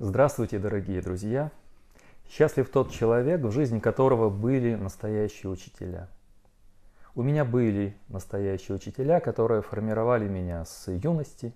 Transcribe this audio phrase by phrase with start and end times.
[0.00, 1.50] Здравствуйте, дорогие друзья!
[2.30, 6.08] Счастлив тот человек, в жизни которого были настоящие учителя.
[7.16, 11.52] У меня были настоящие учителя, которые формировали меня с юности,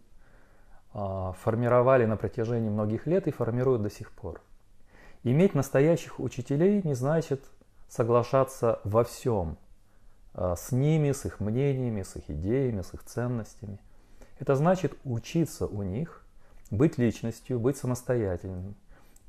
[0.93, 4.41] а, формировали на протяжении многих лет и формируют до сих пор.
[5.23, 7.45] Иметь настоящих учителей не значит
[7.89, 9.57] соглашаться во всем
[10.35, 13.79] а, с ними, с их мнениями, с их идеями, с их ценностями.
[14.41, 16.22] Это значит учиться у них,
[16.73, 18.75] быть личностью, быть самостоятельным,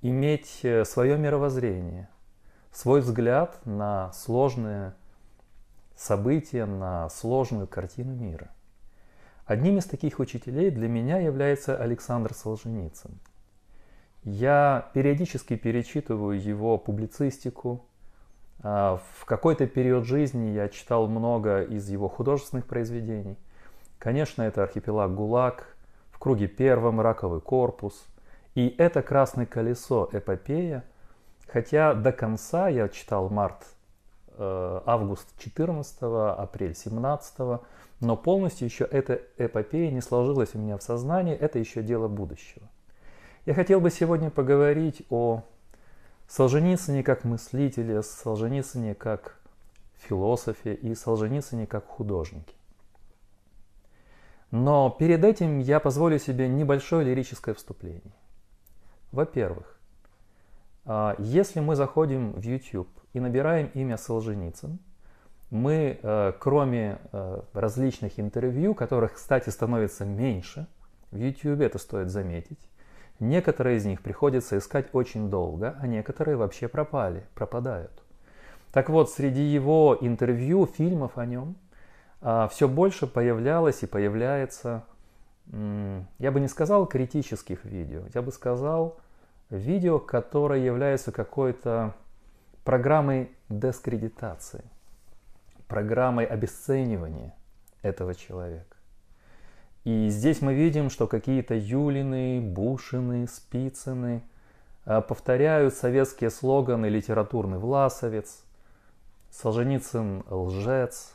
[0.01, 2.07] иметь э, свое мировоззрение,
[2.71, 4.93] свой взгляд на сложные
[5.95, 8.49] события, на сложную картину мира.
[9.45, 13.11] Одним из таких учителей для меня является Александр Солженицын.
[14.23, 17.85] Я периодически перечитываю его публицистику.
[18.61, 23.37] А, в какой-то период жизни я читал много из его художественных произведений.
[23.99, 25.72] Конечно, это «Архипелаг ГУЛАГ»,
[26.23, 28.05] круге первом раковый корпус.
[28.55, 30.85] И это красное колесо эпопея,
[31.49, 33.65] хотя до конца я читал март,
[34.37, 35.97] э, август 14,
[36.39, 37.59] апрель 17,
[37.99, 42.69] но полностью еще эта эпопея не сложилась у меня в сознании, это еще дело будущего.
[43.45, 45.43] Я хотел бы сегодня поговорить о
[46.29, 49.41] Солженицыне как мыслителе, Солженицыне как
[49.97, 52.53] философе и Солженицыне как художнике.
[54.53, 58.13] Но перед этим я позволю себе небольшое лирическое вступление.
[59.11, 59.79] Во-первых,
[60.85, 64.77] а, если мы заходим в YouTube и набираем имя Солженицын,
[65.49, 70.67] мы, э, кроме э, различных интервью, которых, кстати, становится меньше,
[71.09, 72.59] в YouTube это стоит заметить,
[73.19, 78.03] некоторые из них приходится искать очень долго, а некоторые вообще пропали, пропадают.
[78.71, 81.55] Так вот, среди его интервью, фильмов о нем–
[82.49, 84.83] все больше появлялось и появляется,
[85.51, 88.97] я бы не сказал критических видео, я бы сказал
[89.49, 91.93] видео, которое является какой-то
[92.63, 94.63] программой дискредитации,
[95.67, 97.35] программой обесценивания
[97.81, 98.77] этого человека.
[99.83, 104.23] И здесь мы видим, что какие-то Юлины, Бушины, Спицыны
[104.85, 108.43] а, повторяют советские слоганы «литературный власовец»,
[109.29, 111.13] «Солженицын лжец»,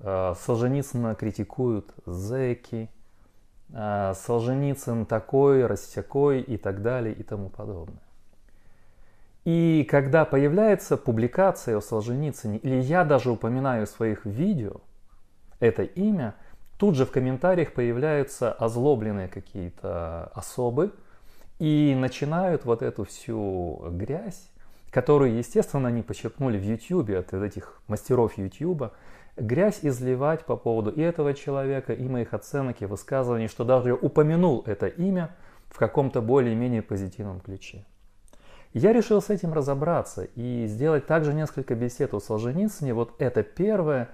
[0.00, 2.88] Солженицына критикуют зэки,
[3.72, 8.00] э, Солженицын такой, растякой и так далее и тому подобное.
[9.44, 14.80] И когда появляется публикация о Солженицыне, или я даже упоминаю в своих видео
[15.58, 16.34] это имя,
[16.76, 20.92] тут же в комментариях появляются озлобленные какие-то особы
[21.58, 24.50] и начинают вот эту всю грязь,
[24.90, 28.92] которую, естественно, они почерпнули в YouTube от этих мастеров YouTube,
[29.40, 33.94] грязь изливать по поводу и этого человека, и моих оценок и высказываний, что даже я
[33.94, 35.34] упомянул это имя
[35.68, 37.84] в каком-то более-менее позитивном ключе.
[38.74, 42.92] Я решил с этим разобраться и сделать также несколько бесед у Солженицыне.
[42.94, 44.10] Вот это первое,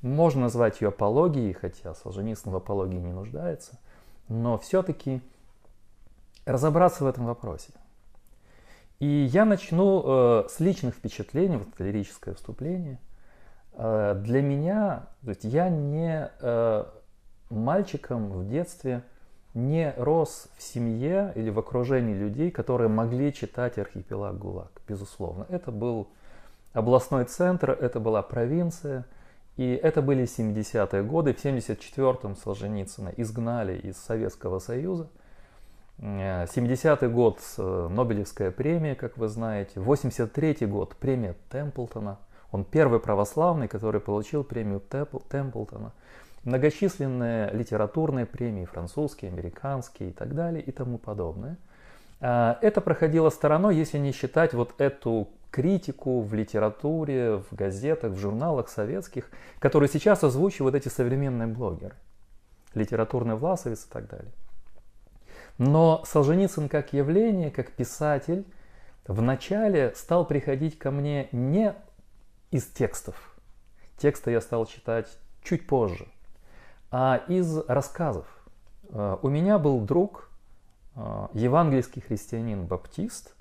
[0.00, 3.78] можно назвать ее апологией, хотя Солженицын в апологии не нуждается,
[4.28, 5.20] но все-таки
[6.46, 7.72] разобраться в этом вопросе.
[8.98, 12.98] И я начну э, с личных впечатлений, вот лирическое вступление–
[13.78, 16.84] для меня, то есть я не э,
[17.48, 19.02] мальчиком в детстве
[19.54, 25.46] не рос в семье или в окружении людей, которые могли читать архипелаг ГУЛАГ, безусловно.
[25.48, 26.08] Это был
[26.72, 29.04] областной центр, это была провинция,
[29.56, 31.32] и это были 70-е годы.
[31.32, 35.08] В 74-м Солженицына изгнали из Советского Союза.
[36.00, 39.74] 70-й э, год Нобелевская премия, как вы знаете.
[39.76, 42.18] 83-й год премия Темплтона–
[42.50, 45.92] он первый православный, который получил премию Темплтона.
[46.44, 51.58] Многочисленные литературные премии, французские, американские и так далее и тому подобное.
[52.20, 58.18] А, это проходило стороной, если не считать вот эту критику в литературе, в газетах, в
[58.18, 61.94] журналах советских, которые сейчас озвучивают эти современные блогеры.
[62.74, 64.32] Литературный власовец и так далее.
[65.58, 68.46] Но Солженицын как явление, как писатель,
[69.06, 71.74] вначале стал приходить ко мне не
[72.50, 73.14] из текстов.
[73.96, 76.06] Тексты я стал читать чуть позже.
[76.90, 78.26] А из рассказов.
[78.90, 80.30] Э, у меня был друг,
[80.94, 83.34] э, евангельский христианин-баптист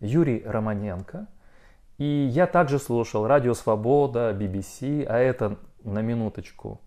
[0.00, 1.26] Юрий Романенко.
[1.98, 6.80] И я также слушал Радио Свобода, BBC, а это на минуточку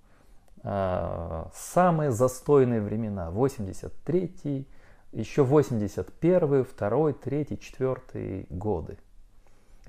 [0.63, 4.67] э, самые застойные времена, 83-й,
[5.13, 8.97] еще 81-й, 2-й, 3-й, 4-й годы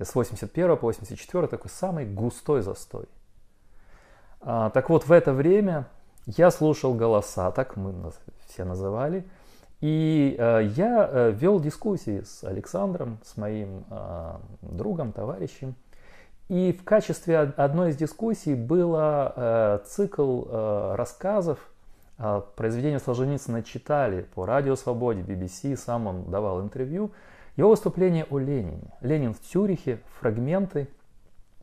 [0.05, 3.05] с 81 по 84 такой самый густой застой.
[4.41, 5.87] А, так вот, в это время
[6.25, 7.93] я слушал голоса, так мы
[8.47, 9.25] все называли,
[9.81, 15.75] И э, я э, вел дискуссии с Александром, с моим э, другом, товарищем.
[16.49, 21.59] И в качестве одной из дискуссий был э, цикл э, рассказов.
[22.17, 27.11] Э, произведения Солженицына читали по Радио Свободе, BBC, сам он давал интервью.
[27.59, 28.93] Его выступление о Ленине.
[29.01, 30.87] Ленин в Цюрихе, фрагменты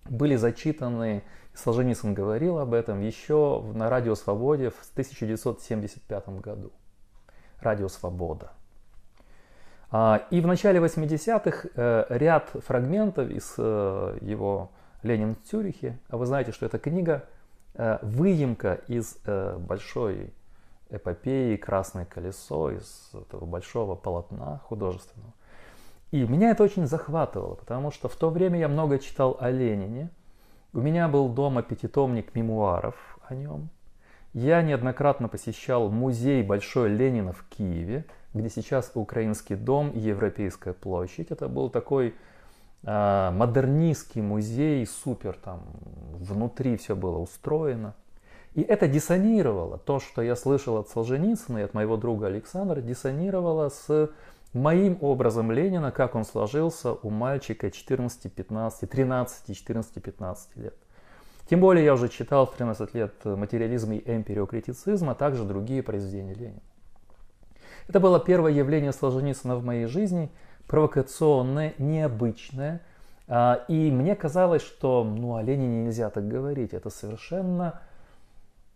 [0.05, 1.23] были зачитаны,
[1.55, 6.71] Солженицын говорил об этом еще на Радио Свободе в 1975 году.
[7.61, 8.53] Радио Свобода.
[9.91, 14.73] А, и в начале 80-х э, ряд фрагментов из э, его
[15.03, 17.25] «Ленин в Цюрихе», а вы знаете, что эта книга
[17.73, 19.17] э, выемка из
[19.61, 20.35] большой
[20.91, 25.33] эпопеи «Красное колесо», из этого большого полотна художественного.
[26.13, 30.11] И меня это очень захватывало, потому что в то время я много читал о Ленине.
[30.73, 33.71] У меня был дома пятитомник мемуаров о нем.
[34.33, 38.05] Я неоднократно посещал музей Большой Ленина в Киеве,
[38.35, 41.31] где сейчас Украинский дом и Европейская площадь.
[41.31, 42.15] Это был такой
[42.83, 45.63] э, модернистский музей, супер там,
[46.19, 47.95] внутри все было устроено.
[48.55, 53.71] И это диссонировало, то, что я слышал от Солженицына и от моего друга Александра, диссонировало
[53.71, 54.11] с
[54.57, 60.75] моим образом Ленина, как он сложился у мальчика 14, 15, 13, 14, 15 лет.
[61.49, 66.35] Тем более я уже читал в 13 лет материализм и эмпириокритицизм, а также другие произведения
[66.35, 66.61] Ленина.
[67.89, 70.31] Это было первое явление Солженицына в моей жизни,
[70.67, 72.81] провокационное, необычное.
[73.29, 76.75] А, и мне казалось, что ну, о Ленине нельзя так говорить.
[76.75, 77.81] Это совершенно...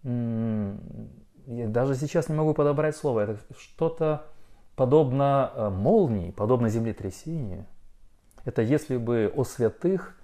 [0.04, 3.20] Я даже сейчас не могу подобрать слово.
[3.20, 4.26] Это что-то
[4.80, 7.66] подобно э, молнии, подобно землетрясению.
[8.46, 10.16] Это если бы о святых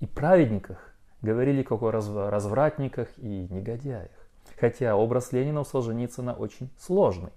[0.00, 4.08] и праведниках говорили как о развратниках и негодяях.
[4.58, 7.32] Хотя образ Ленина у Солженицына очень сложный.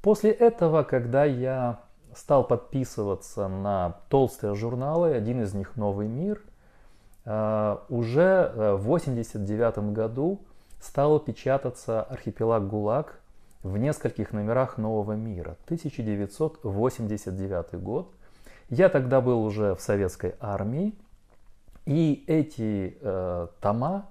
[0.00, 1.80] После этого, когда я
[2.14, 6.40] стал подписываться на толстые журналы, один из них «Новый мир»,
[7.24, 10.38] э, уже в 1989 году
[10.80, 13.20] стал печататься «Архипелаг ГУЛАГ»
[13.66, 15.56] в нескольких номерах «Нового мира».
[15.64, 18.14] 1989 год.
[18.68, 20.94] Я тогда был уже в советской армии,
[21.84, 24.06] и эти э, тома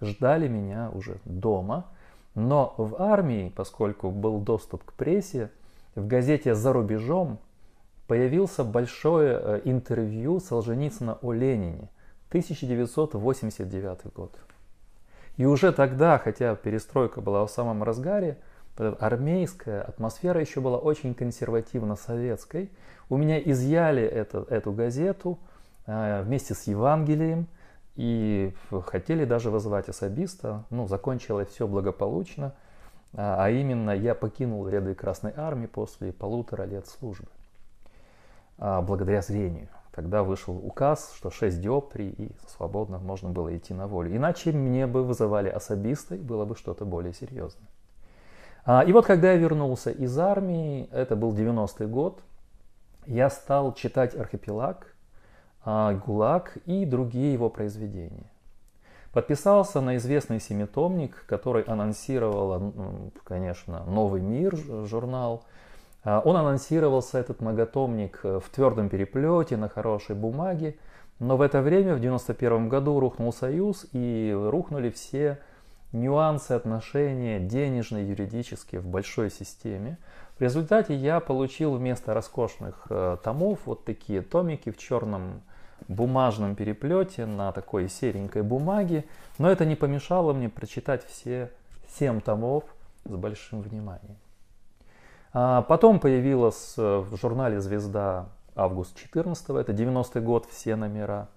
[0.00, 1.86] ждали меня уже дома.
[2.34, 5.50] Но в армии, поскольку был доступ к прессе,
[5.94, 7.38] в газете «За рубежом»
[8.06, 11.88] появился большое э, интервью Солженицына о Ленине,
[12.28, 14.36] 1989 год.
[15.36, 18.38] И уже тогда, хотя перестройка была в самом разгаре,
[18.98, 22.70] армейская атмосфера еще была очень консервативно-советской.
[23.08, 25.38] У меня изъяли это, эту газету–
[25.86, 27.48] Э, вместе с Евангелием
[27.96, 28.54] и
[28.86, 30.64] хотели даже вызывать особиста.
[30.70, 32.54] Ну, закончилось все благополучно,
[33.12, 37.26] а, а именно я покинул ряды Красной Армии после полутора лет службы.
[38.58, 39.68] А, благодаря зрению.
[39.92, 44.14] Тогда вышел указ, что 6 диоптрий и свободно можно было идти на волю.
[44.14, 47.68] Иначе мне бы вызывали особиста и было бы что-то более серьезное.
[48.64, 52.20] А, и вот когда я вернулся из армии, это был 90-й год,
[53.06, 54.94] я стал читать «Архипелаг»,
[55.64, 58.30] а, ГУЛАГ и другие его произведения.
[59.12, 62.72] Подписался на известный семитомник, который анонсировал,
[63.24, 65.44] конечно, «Новый мир» журнал.
[66.04, 70.76] А, он анонсировался, этот многотомник, в твердом переплете, на хорошей бумаге.
[71.18, 75.38] Но в это время, в 1991 году, рухнул Союз и рухнули все
[75.92, 79.98] нюансы отношения денежные, юридические в большой системе.
[80.38, 85.42] В результате я получил вместо роскошных э, томов вот такие томики в черном
[85.88, 89.04] бумажном переплете на такой серенькой бумаге,
[89.38, 91.50] но это не помешало мне прочитать все
[91.98, 92.64] семь томов
[93.04, 94.16] с большим вниманием.
[95.32, 101.28] А потом появилась э, в журнале «Звезда» август 14 это 90-й год, все номера.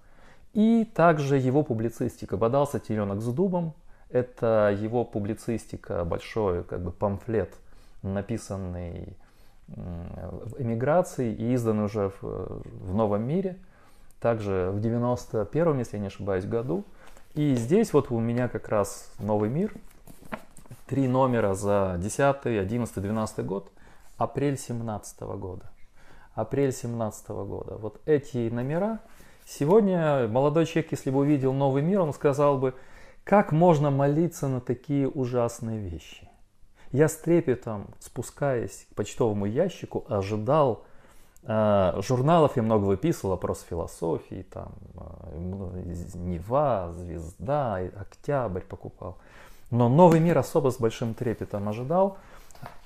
[0.52, 3.74] И также его публицистика «Бодался теленок с дубом».
[4.10, 7.54] Это его публицистика, большой как бы памфлет,
[8.02, 9.16] написанный
[9.66, 13.56] в эмиграции и изданный уже в, в новом мире–
[14.24, 16.86] также в 91-м, если я не ошибаюсь, году.
[17.34, 19.74] И здесь вот у меня как раз новый мир.
[20.86, 23.70] Три номера за 10, 11, 12 год.
[24.16, 25.70] Апрель 17 года.
[26.34, 27.76] Апрель 17 года.
[27.76, 29.00] Вот эти номера.
[29.44, 32.72] Сегодня молодой человек, если бы увидел новый мир, он сказал бы,
[33.24, 36.28] как можно молиться на такие ужасные вещи.
[36.92, 40.84] Я с трепетом, спускаясь к почтовому ящику, ожидал
[41.46, 45.82] Э, журналов я много выписывал, вопрос философии, там, э,
[46.14, 49.18] Нева, Звезда, Октябрь покупал.
[49.70, 52.16] Но Новый мир особо с большим трепетом ожидал.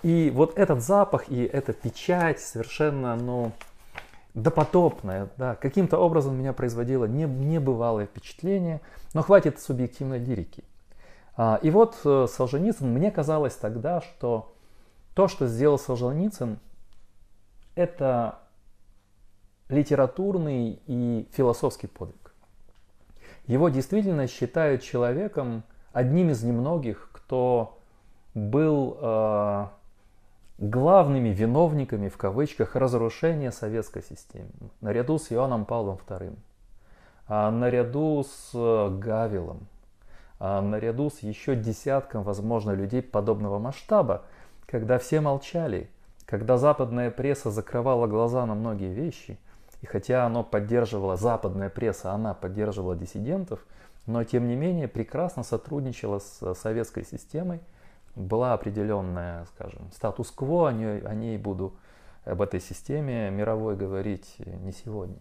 [0.02, 3.52] И вот этот запах и эта печать совершенно, ну,
[4.34, 8.80] допотопная, да, каким-то образом меня производило не, небывалое впечатление,
[9.14, 10.64] но хватит субъективной лирики.
[11.36, 14.54] А, и вот э, Солженицын, мне казалось тогда, что
[15.14, 16.58] то, что сделал Солженицын,
[17.74, 18.40] это
[19.68, 22.34] литературный и философский подвиг.
[23.46, 27.78] Его действительно считают человеком, одним из немногих, кто
[28.34, 29.66] был э,
[30.58, 34.50] главными виновниками, в кавычках, разрушения советской системы,
[34.80, 36.36] наряду с Иоанном Павлом II,
[37.28, 39.68] а наряду с э, Гавилом,
[40.40, 44.22] а наряду с еще десятком, возможно, людей подобного масштаба,
[44.66, 45.88] когда все молчали,
[46.26, 49.38] когда западная пресса закрывала глаза на многие вещи,
[49.80, 53.64] и хотя оно поддерживала, западная пресса, она поддерживала диссидентов,
[54.06, 57.60] но тем не менее прекрасно сотрудничала с советской системой,
[58.18, 61.74] была определенная, скажем, статус-кво, о ней, о ней буду
[62.24, 65.18] об этой системе мировой говорить не сегодня.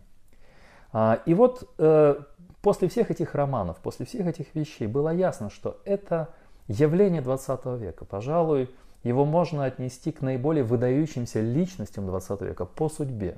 [0.91, 2.15] А, и вот э,
[2.61, 6.29] после всех этих романов, после всех этих вещей было ясно, что это
[6.67, 8.05] явление 20 века.
[8.05, 8.69] Пожалуй,
[9.03, 13.37] его можно отнести к наиболее выдающимся личностям 20 века по судьбе,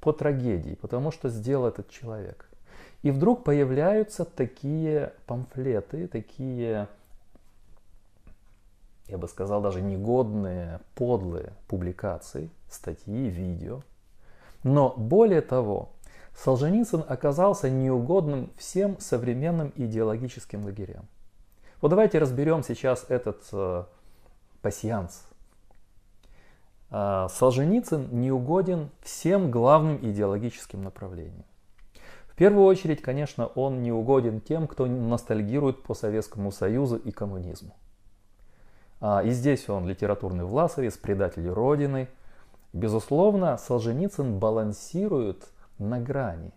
[0.00, 2.50] по трагедии, потому что сделал этот человек.
[3.02, 6.88] И вдруг появляются такие памфлеты, такие,
[9.08, 13.82] я бы сказал, даже негодные, подлые публикации, статьи, видео.
[14.64, 15.90] Но более того,
[16.34, 21.06] Солженицын оказался неугодным всем современным идеологическим лагерям.
[21.80, 23.84] Вот давайте разберем сейчас этот э,
[24.60, 25.26] пассианс.
[26.90, 31.44] Э, Солженицын неугоден всем главным идеологическим направлениям.
[32.26, 37.74] В первую очередь, конечно, он неугоден тем, кто ностальгирует по Советскому Союзу и коммунизму.
[39.00, 42.08] А, и здесь он литературный власовец, предатель Родины.
[42.72, 45.48] Безусловно, Солженицын балансирует
[45.78, 46.52] на грани.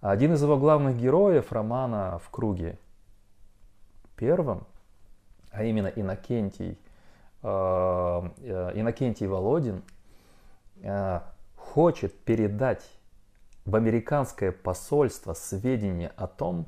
[0.00, 2.78] Один из его главных героев романа «В круге
[4.16, 4.66] первом»,
[5.50, 6.78] а именно Иннокентий,
[7.42, 9.82] э, э, Иннокентий Володин,
[10.82, 11.20] э,
[11.56, 12.84] хочет передать
[13.64, 16.66] в американское посольство сведения о том,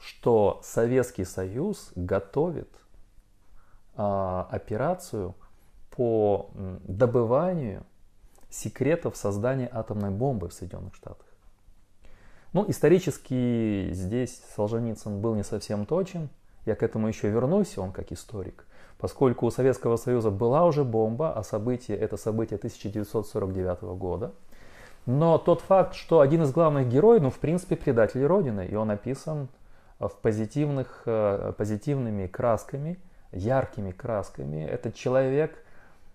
[0.00, 2.68] что Советский Союз готовит
[3.96, 5.34] операцию
[5.90, 6.50] по
[6.84, 7.84] добыванию
[8.48, 11.26] секретов создания атомной бомбы в Соединенных Штатах.
[12.52, 16.28] Ну, исторически здесь Солженицын был не совсем точен.
[16.66, 18.66] Я к этому еще вернусь, он как историк.
[18.98, 24.32] Поскольку у Советского Союза была уже бомба, а событие это событие 1949 года.
[25.06, 28.90] Но тот факт, что один из главных героев, ну, в принципе, предатель Родины, и он
[28.90, 29.48] описан
[29.98, 32.98] в позитивных, э, позитивными красками,
[33.32, 34.64] яркими красками.
[34.64, 35.58] Этот человек–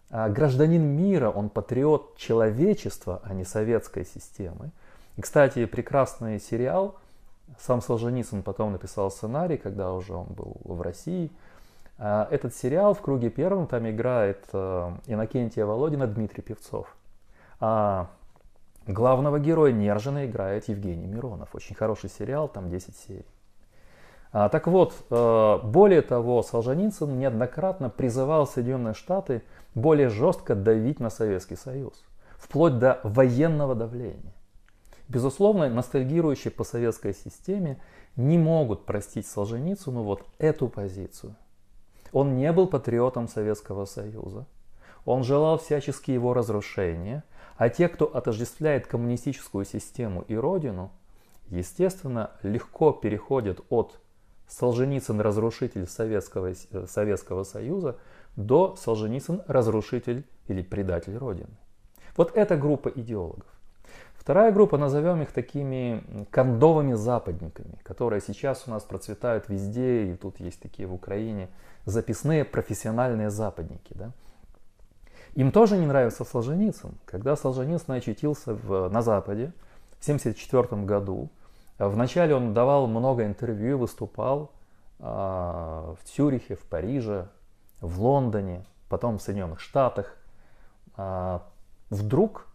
[0.10, 4.72] а гражданин мира, он патриот человечества, а не советской системы.
[5.18, 6.96] И, кстати, прекрасный сериал,
[7.60, 11.30] сам Солженицын потом написал сценарий, когда уже он был в России.
[11.98, 16.96] А этот сериал в круге первом там играет э, Иннокентия Володина Дмитрий Певцов.
[17.60, 18.08] А
[18.86, 21.54] главного героя Нержина играет Евгений Миронов.
[21.54, 23.26] Очень хороший сериал, там 10 серий.
[24.31, 29.41] А, так вот, э, более того, Солженицын неоднократно призывал Соединенные Штаты
[29.74, 32.03] более жестко давить на Советский Союз,
[32.38, 34.34] вплоть до военного давления.
[35.07, 37.79] Безусловно, ностальгирующие по советской системе
[38.17, 41.36] не могут простить Солженицыну вот эту позицию.
[42.12, 44.46] Он не был патриотом Советского Союза.
[45.05, 47.24] Он желал всячески его разрушения,
[47.55, 50.91] а те, кто отождествляет коммунистическую систему и родину,
[51.50, 54.00] естественно, легко переходят от
[54.48, 57.98] Солженицын разрушитель Советского, э, Советского Союза
[58.36, 61.50] до Солженицын разрушитель или предатель Родины.
[62.16, 63.46] Вот эта группа идеологов.
[64.16, 70.42] Вторая группа, назовем их такими кондовыми западниками, которые сейчас у нас процветают везде, и тут
[70.42, 71.48] есть такие в Украине,
[71.86, 73.94] записные профессиональные западники.
[73.96, 74.12] Да?
[75.36, 76.98] Им тоже не нравится Солженицын.
[77.06, 79.54] Когда Солженицын очутился в, на Западе
[79.92, 81.30] в 1974 году,
[81.79, 84.51] Вначале он давал много интервью, выступал
[85.00, 87.27] а, в Цюрихе, в Париже,
[87.81, 90.17] в Лондоне, потом в Соединенных Штатах.
[90.96, 91.43] А,
[91.91, 92.48] вдруг,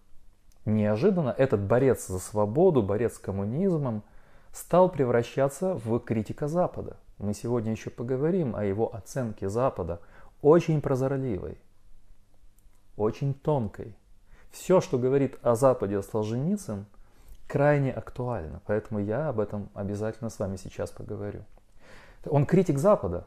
[0.65, 4.03] неожиданно, этот борец за свободу, борец с коммунизмом,
[4.51, 6.97] стал превращаться в критика Запада.
[7.19, 10.01] Мы сегодня еще поговорим о его оценке Запада,
[10.43, 11.59] очень прозорливой,
[12.97, 13.97] очень тонкой.
[14.51, 16.87] Все, что говорит о Западе Солженицын–
[17.53, 18.63] крайне актуально.
[18.67, 21.43] Поэтому я об этом обязательно с вами сейчас поговорю.
[22.25, 23.27] Он критик Запада.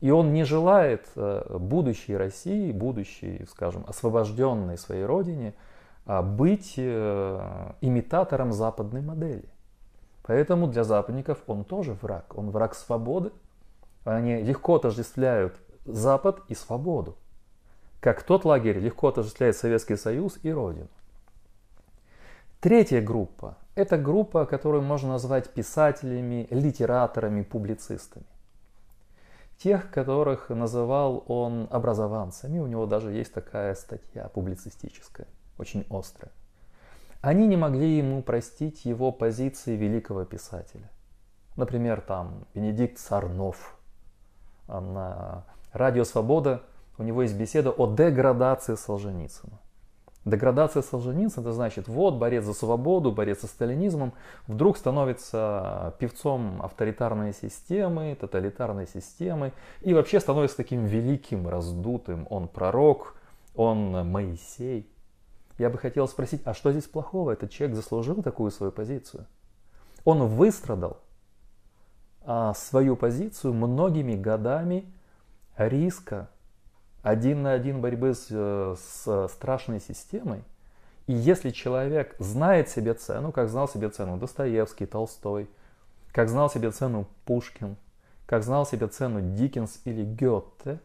[0.00, 5.54] И он не желает э, будущей России, будущей, скажем, освобожденной своей родине,
[6.04, 9.48] а быть э, имитатором западной модели.
[10.24, 12.36] Поэтому для западников он тоже враг.
[12.36, 13.30] Он враг свободы.
[14.04, 17.16] Они легко отождествляют Запад и свободу.
[18.00, 20.88] Как тот лагерь легко отождествляет Советский Союз и Родину.
[22.64, 28.24] Третья группа– это группа, которую можно назвать писателями, литераторами, публицистами.
[29.58, 35.26] Тех, которых называл он образованцами, у него даже есть такая статья публицистическая,
[35.58, 36.32] очень острая.
[37.20, 40.90] Они не могли ему простить его позиции великого писателя.
[41.56, 43.78] Например, там Бенедикт Сарнов
[44.68, 45.44] на
[45.74, 46.62] Радио Свобода,
[46.96, 49.60] у него есть беседа о деградации Солженицына.
[50.24, 54.14] Деградация Солженицына, это значит, вот борец за свободу, борец со сталинизмом,
[54.46, 59.52] вдруг становится певцом авторитарной системы, тоталитарной системы,
[59.82, 62.26] и вообще становится таким великим, раздутым.
[62.30, 63.16] Он пророк,
[63.54, 64.88] он Моисей.
[65.58, 67.30] Я бы хотел спросить, а что здесь плохого?
[67.30, 69.26] Этот человек заслужил такую свою позицию?
[70.04, 70.98] Он выстрадал
[72.22, 74.90] а, свою позицию многими годами
[75.56, 76.30] риска
[77.04, 80.42] один на один борьбы с, э, с страшной системой.
[81.06, 85.50] И если человек знает себе цену, как знал себе цену Достоевский, Толстой,
[86.12, 87.76] как знал себе цену Пушкин,
[88.24, 90.80] как знал себе цену Диккенс или Гетте,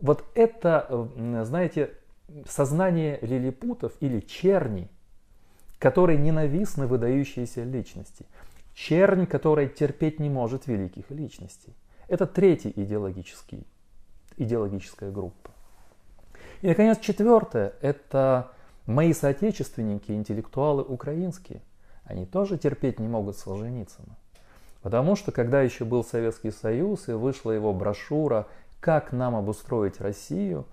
[0.00, 1.90] вот это, э, знаете,
[2.48, 4.88] сознание лилипутов или черни,
[5.78, 8.24] которые ненавистны выдающиеся личности.
[8.72, 11.74] Чернь, которая терпеть не может великих личностей.
[12.08, 13.66] Это третий идеологический
[14.36, 15.50] идеологическая группа.
[16.62, 18.50] И, наконец, четвертое– это
[18.86, 21.62] мои соотечественники, интеллектуалы украинские.
[22.04, 24.16] Они тоже терпеть не могут Солженицына.
[24.82, 28.46] Потому что, когда еще был Советский Союз и вышла его брошюра
[28.80, 30.66] «Как нам обустроить Россию»,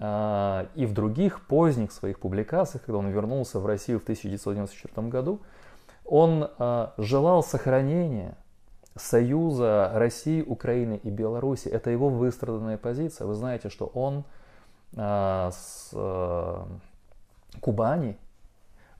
[0.00, 5.40] а, и в других поздних своих публикациях, когда он вернулся в Россию в 1994 году,
[6.04, 8.36] он а, желал сохранения
[8.96, 11.68] союза России, Украины и Беларуси.
[11.68, 13.26] Это его выстраданная позиция.
[13.26, 14.24] Вы знаете, что он
[14.96, 16.64] э, с э,
[17.60, 18.16] Кубани,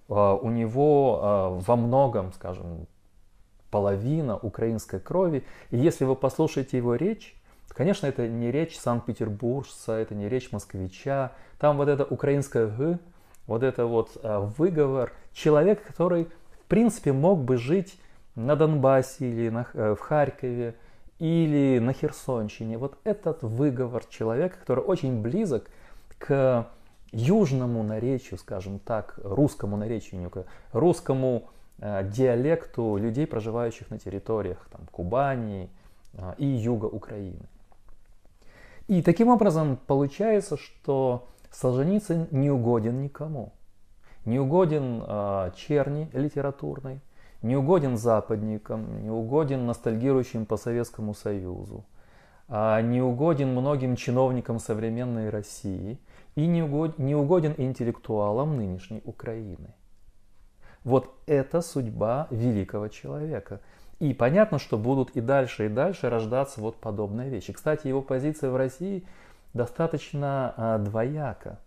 [0.08, 2.86] э, у него во многом, скажем,
[3.70, 5.44] половина украинской крови.
[5.70, 7.36] И если вы послушаете его речь,
[7.68, 11.32] конечно, это не речь Санкт-Петербуржца, это не речь москвича.
[11.58, 12.98] Там вот это украинское «г»,
[13.46, 15.12] вот это вот выговор.
[15.32, 16.28] Человек, который,
[16.62, 17.98] в принципе, мог бы жить
[18.34, 20.74] на Донбассе или на, э, в Харькове
[21.18, 22.78] или на Херсонщине.
[22.78, 25.70] Вот этот выговор человека, который очень близок
[26.18, 26.66] к
[27.12, 30.30] южному наречию, скажем так, русскому наречию,
[30.72, 31.44] русскому
[31.78, 35.70] э, диалекту людей, проживающих на территориях там, Кубани
[36.14, 37.46] э, и юга Украины.
[38.88, 43.52] И таким образом получается, что Солженицын не угоден никому.
[44.24, 47.00] Не угоден э, черни литературной,
[47.44, 51.84] не угоден западникам, не угоден ностальгирующим по Советскому Союзу,
[52.48, 55.98] а не угоден многим чиновникам современной России
[56.36, 59.74] и не угоден, интеллектуалам нынешней Украины.
[60.84, 63.60] Вот это судьба великого человека.
[64.00, 67.52] И понятно, что будут и дальше, и дальше рождаться вот подобные вещи.
[67.52, 69.04] Кстати, его позиция в России
[69.52, 71.58] достаточно а, двояка.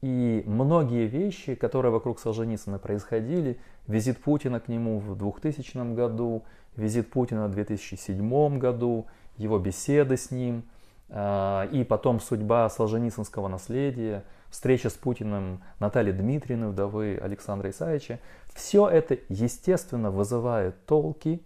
[0.00, 6.44] И многие вещи, которые вокруг Солженицына происходили, визит Путина к нему в 2000 году,
[6.76, 9.06] визит Путина в 2007 году,
[9.36, 10.62] его беседы с ним,
[11.08, 18.20] а, и потом судьба Солженицынского наследия, встреча с Путиным Натальи Дмитриевны, вдовы Александра Исаевича,
[18.54, 21.42] все это, естественно, вызывает толки,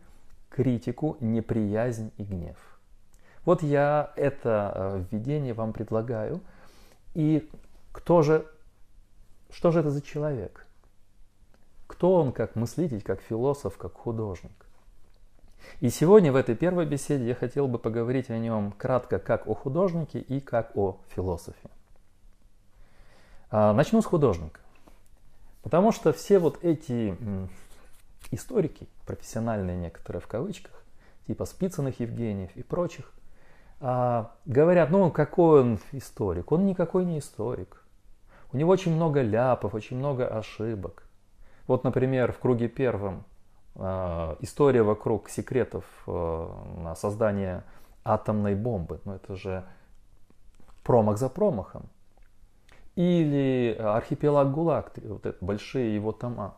[0.50, 2.56] критику, неприязнь и гнев.
[3.44, 6.40] Вот я это э, введение вам предлагаю.
[7.14, 7.48] И
[7.92, 8.46] кто же,
[9.50, 10.66] что же это за человек?
[11.86, 14.52] Кто он как мыслитель, как философ, как художник?
[15.80, 19.54] И сегодня в этой первой беседе я хотел бы поговорить о нем кратко как о
[19.54, 21.70] художнике и как о философе.
[23.50, 24.60] А, начну с художника.
[25.62, 27.16] Потому что все вот эти
[28.30, 30.72] историки, профессиональные некоторые в кавычках,
[31.26, 33.12] типа Спицыных Евгениев и прочих,
[33.80, 36.50] а, говорят, ну какой он историк?
[36.52, 37.81] Он никакой не историк.
[38.52, 41.04] У него очень много ляпов, очень много ошибок.
[41.66, 43.24] Вот, например, в круге первом
[43.76, 47.64] э, история вокруг секретов э, на создание
[48.04, 49.00] атомной бомбы.
[49.04, 49.64] Ну, это же
[50.82, 51.88] промах за промахом.
[52.94, 56.56] Или архипелаг ГУЛАГ, вот это большие его тома.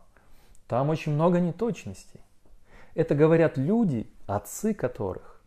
[0.67, 2.19] Там очень много неточностей.
[2.93, 5.41] Это говорят люди, отцы которых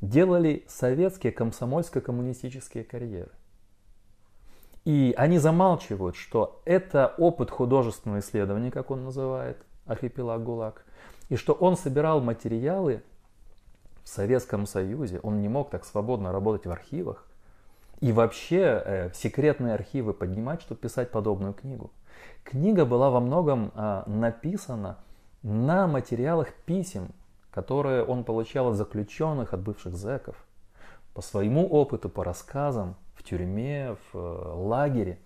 [0.00, 3.30] делали советские комсомольско-коммунистические карьеры.
[4.90, 10.84] И они замалчивают, что это опыт художественного исследования, как он называет, архипелаг ГУЛАГ,
[11.28, 13.04] и что он собирал материалы
[14.02, 17.24] в Советском Союзе, он не мог так свободно работать в архивах,
[18.00, 21.92] и вообще э, секретные архивы поднимать, чтобы писать подобную книгу.
[22.42, 24.98] Книга была во многом э, написана
[25.44, 27.12] на материалах писем,
[27.52, 30.34] которые он получал от заключенных, от бывших зэков,
[31.14, 35.18] по своему опыту, по рассказам, в тюрьме, в э, лагере.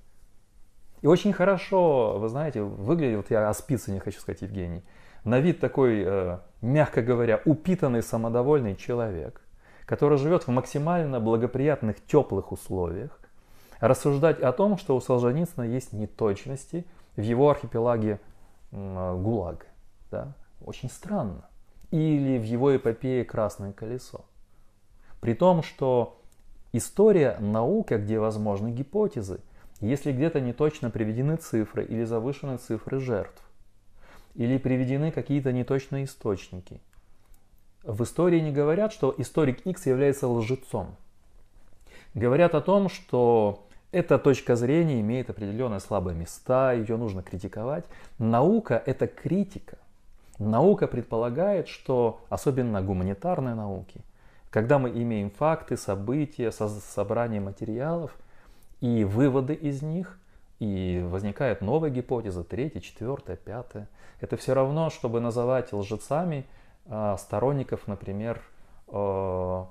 [1.01, 4.83] И очень хорошо, вы знаете, выглядит, вот я о Спицыне хочу сказать, Евгений,
[5.23, 9.41] на вид такой, э, мягко говоря, упитанный, самодовольный человек,
[9.87, 13.21] который живет в максимально благоприятных, теплых условиях,
[13.81, 16.85] рассуждать о том, что у Солженицына есть неточности
[17.17, 18.19] в его архипелаге
[18.73, 19.67] ГУЛАГ.
[20.11, 20.35] Да?
[20.65, 21.49] Очень странно.
[21.91, 24.25] Или в его эпопее «Красное колесо».
[25.21, 26.21] При том, что
[26.77, 29.39] история наука, где возможны гипотезы,
[29.81, 33.43] если где-то не точно приведены цифры или завышены цифры жертв,
[34.35, 36.81] или приведены какие-то неточные источники.
[37.85, 40.97] В истории не говорят, что историк X является лжецом.
[42.15, 47.85] Говорят о том, что эта точка зрения имеет определенные слабые места, ее нужно критиковать.
[48.19, 49.79] Наука– это критика.
[50.41, 54.01] Наука предполагает, что, особенно гуманитарные науки,
[54.55, 58.17] когда мы имеем факты, события, собрание материалов
[58.81, 60.17] и выводы из них,
[60.61, 63.89] и возникает новая гипотеза, третья, четвертая, пятая,
[64.21, 66.47] это все равно, чтобы называть лжецами
[66.87, 68.43] а, сторонников, например,
[68.87, 69.67] а,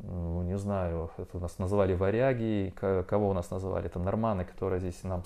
[0.00, 2.74] ну, не знаю, это нас называли варяги,
[3.06, 5.22] кого у нас называли, это норманы, которые здесь нам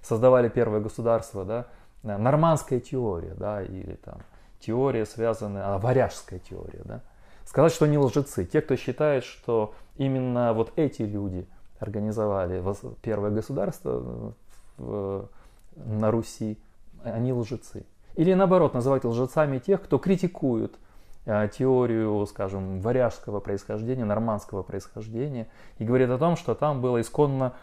[0.00, 1.66] создавали первое государство, да,
[2.02, 4.22] нормандская теория, да, или там
[4.58, 7.02] теория, связанная, а, варяжская теория, да.
[7.50, 8.44] Сказать, что они лжецы.
[8.44, 11.48] Те, кто считает, что именно вот эти люди
[11.80, 12.62] организовали
[13.02, 14.36] первое государство
[14.78, 15.28] в,
[15.74, 16.60] на Руси,
[17.02, 17.84] они лжецы.
[18.14, 20.78] Или наоборот, называть лжецами тех, кто критикует
[21.26, 27.54] а, теорию, скажем, варяжского происхождения, нормандского происхождения, и говорит о том, что там была исконно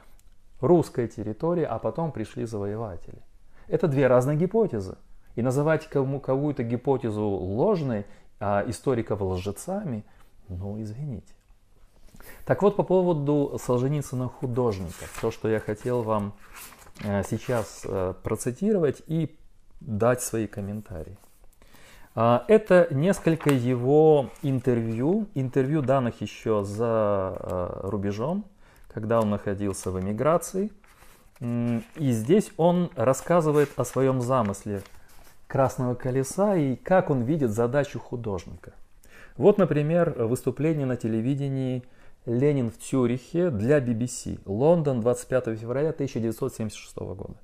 [0.59, 3.21] русская территория, а потом пришли завоеватели.
[3.69, 4.97] Это две разные гипотезы.
[5.35, 8.05] И называть кому, какую-то гипотезу ложной,
[8.39, 10.05] а историков лжецами,
[10.49, 11.33] ну, извините.
[12.45, 16.33] Так вот, по поводу Солженицына художника, то, что я хотел вам
[17.03, 19.37] э, сейчас э, процитировать и
[19.79, 21.17] дать свои комментарии.
[22.15, 28.45] А, это несколько его интервью, интервью данных еще за э, рубежом,
[28.87, 30.71] когда он находился в эмиграции–
[31.39, 34.81] и здесь он рассказывает о своем замысле
[35.47, 38.73] красного колеса и как он видит задачу художника.
[39.37, 41.83] Вот, например, выступление на телевидении
[42.25, 47.35] «Ленин в Цюрихе» для BBC, Лондон, 25 февраля 1976 года.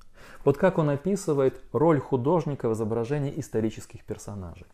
[0.44, 4.66] Вот как он описывает роль художника в изображении исторических персонажей.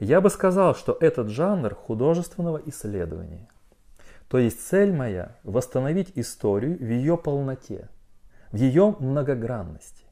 [0.00, 3.48] Я бы сказал, что этот жанр художественного исследования.
[4.28, 7.88] То есть цель моя– восстановить историю в ее полноте,
[8.50, 10.03] в ее многогранности.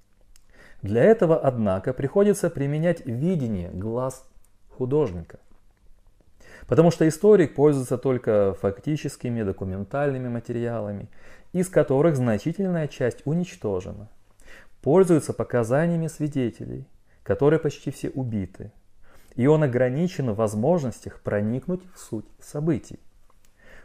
[0.82, 4.28] Для этого, однако, приходится применять видение глаз
[4.68, 5.38] художника.
[6.66, 11.08] Потому что историк пользуется только фактическими документальными материалами,
[11.52, 14.08] из которых значительная часть уничтожена.
[14.80, 16.86] Пользуется показаниями свидетелей,
[17.22, 18.72] которые почти все убиты.
[19.36, 22.98] И он ограничен в возможностях проникнуть в суть событий.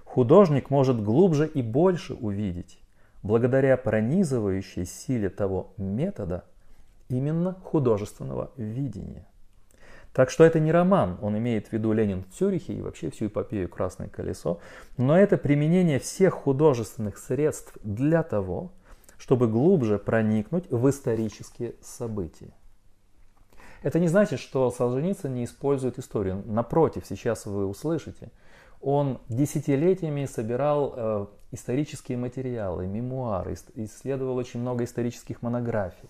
[0.04, 2.80] Художник может глубже и больше увидеть,
[3.22, 6.44] благодаря пронизывающей силе того метода,
[7.10, 9.28] именно художественного видения.
[10.14, 13.28] Так что это не роман, он имеет в виду Ленин в Цюрихе и вообще всю
[13.28, 14.60] эпопею «Красное колесо»,
[14.98, 18.72] но это применение всех художественных средств для того,
[19.18, 22.52] чтобы глубже проникнуть в исторические события.
[23.84, 26.42] Это не значит, что Солженицын не использует историю.
[26.46, 28.32] Напротив, сейчас вы услышите–
[28.82, 36.10] он десятилетиями собирал э, исторические материалы, мемуары, исследовал очень много исторических монографий.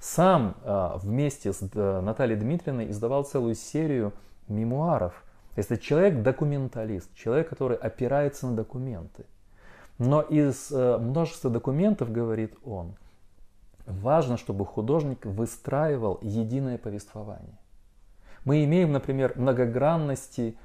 [0.00, 4.12] Сам э, вместе с э, Натальей Дмитриевной издавал целую серию
[4.46, 5.24] мемуаров.
[5.56, 9.26] Это человек-документалист, человек, который опирается на документы.
[9.98, 12.94] Но из э, множества документов, говорит он,
[13.86, 17.58] важно, чтобы художник выстраивал единое повествование.
[18.44, 20.56] Мы имеем, например, многогранности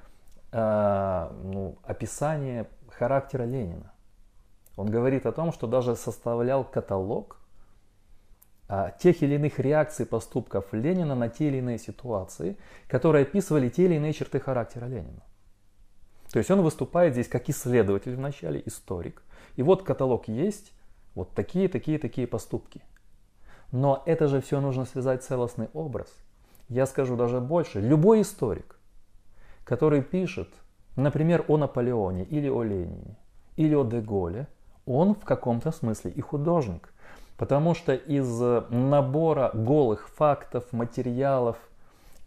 [0.55, 3.91] Э, ну, описание характера Ленина.
[4.77, 7.42] Он говорит о том, что даже составлял каталог а,
[8.99, 13.95] тех или иных реакций поступков Ленина на те или иные ситуации, которые описывали те или
[13.95, 15.23] иные черты характера Ленина.
[16.31, 19.21] То есть он выступает здесь как исследователь вначале, историк.
[19.55, 20.73] И вот каталог есть,
[21.13, 22.81] вот такие, такие, такие поступки.
[23.71, 26.07] Но это же все нужно связать целостный образ.
[26.69, 27.81] Я скажу даже больше.
[27.81, 28.79] Любой историк,
[29.63, 30.49] который пишет,
[30.95, 33.17] например, о Наполеоне или о Ленине,
[33.55, 34.47] или о Деголе,
[34.85, 36.92] он в каком-то смысле и художник.
[37.37, 38.27] Потому что из
[38.69, 41.57] набора голых фактов, материалов,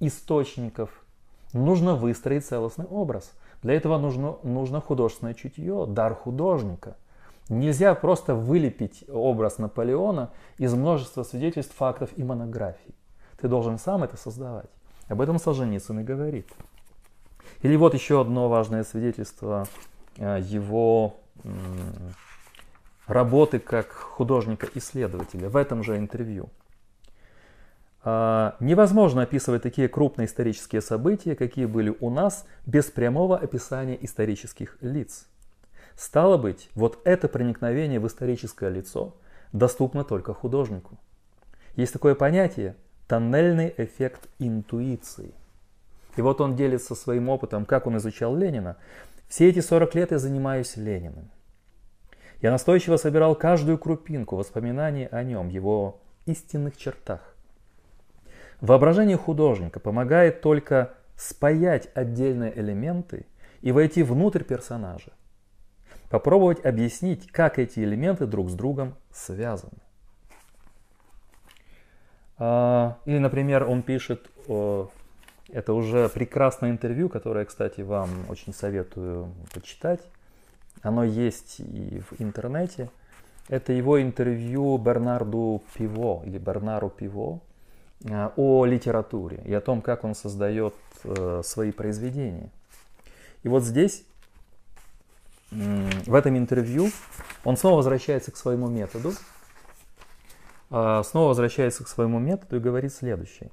[0.00, 0.90] источников
[1.52, 3.32] нужно выстроить целостный образ.
[3.62, 6.96] Для этого нужно, нужно художественное чутье, дар художника.
[7.48, 12.94] Нельзя просто вылепить образ Наполеона из множества свидетельств, фактов и монографий.
[13.40, 14.70] Ты должен сам это создавать.
[15.08, 16.48] Об этом Солженицын и говорит.
[17.62, 19.66] Или вот еще одно важное свидетельство
[20.16, 21.14] э, его
[23.06, 26.48] работы как художника-исследователя в этом же интервью.
[28.02, 34.76] А, невозможно описывать такие крупные исторические события, какие были у нас, без прямого описания исторических
[34.80, 35.26] лиц.
[35.96, 39.14] Стало быть, вот это проникновение в историческое лицо
[39.52, 40.98] доступно только художнику.
[41.74, 42.76] Есть такое понятие–
[43.08, 45.32] тоннельный эффект интуиции.
[46.16, 48.76] И вот он делится своим опытом, как он изучал Ленина.
[49.28, 51.30] Все эти 40 лет я занимаюсь Лениным.
[52.40, 57.34] Я настойчиво собирал каждую крупинку воспоминаний о нем, его истинных чертах.
[58.60, 63.26] Воображение художника помогает только спаять отдельные элементы
[63.62, 65.12] и войти внутрь персонажа.
[66.10, 69.78] Попробовать объяснить, как эти элементы друг с другом связаны.
[72.38, 80.00] А, или, например, он пишет, это уже прекрасное интервью, которое, кстати, вам очень советую почитать.
[80.82, 82.90] Оно есть и в интернете.
[83.48, 87.40] Это его интервью Бернарду Пиво или Бернару Пиво
[88.04, 92.50] э, о литературе и о том, как он создает э, свои произведения.
[93.42, 94.04] И вот здесь,
[95.50, 96.90] в этом интервью,
[97.44, 99.12] он снова возвращается к своему методу,
[100.70, 103.50] э, снова возвращается к своему методу и говорит следующее.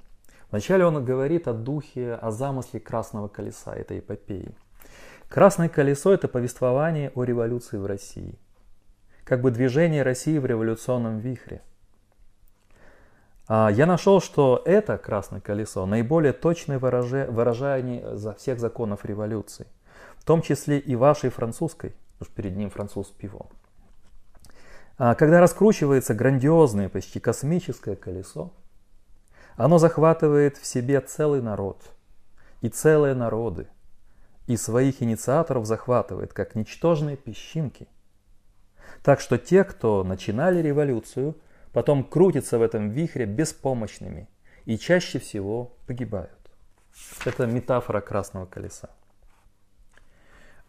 [0.49, 4.53] Вначале он говорит о духе, о замысле красного колеса этой эпопеи.
[5.33, 8.37] Красное колесо– это повествование о революции в России.
[9.23, 11.63] Как бы движение России в революционном вихре.
[13.47, 19.65] А, я нашел, что это красное колесо наиболее точное выражение всех законов революции.
[20.17, 23.47] В том числе и вашей французской, что перед ним француз пиво.
[24.99, 28.53] А, когда раскручивается грандиозное, почти космическое колесо,
[29.55, 31.81] оно захватывает в себе целый народ
[32.61, 33.65] и целые народы,
[34.47, 37.87] и своих инициаторов захватывает, как ничтожные песчинки.
[39.01, 41.35] Так что те, кто начинали революцию,
[41.71, 44.29] потом крутятся в этом вихре беспомощными
[44.65, 46.31] и чаще всего погибают.
[47.25, 48.89] Это метафора красного колеса.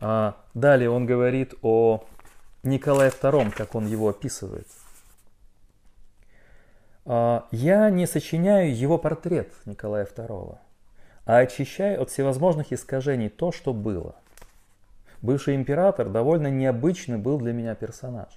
[0.00, 2.04] А далее он говорит о
[2.62, 4.66] Николае II, как он его описывает.
[7.04, 10.58] А, я не сочиняю его портрет Николая II
[11.24, 14.16] а очищая от всевозможных искажений то, что было.
[15.22, 18.28] Бывший император довольно необычный был для меня персонаж.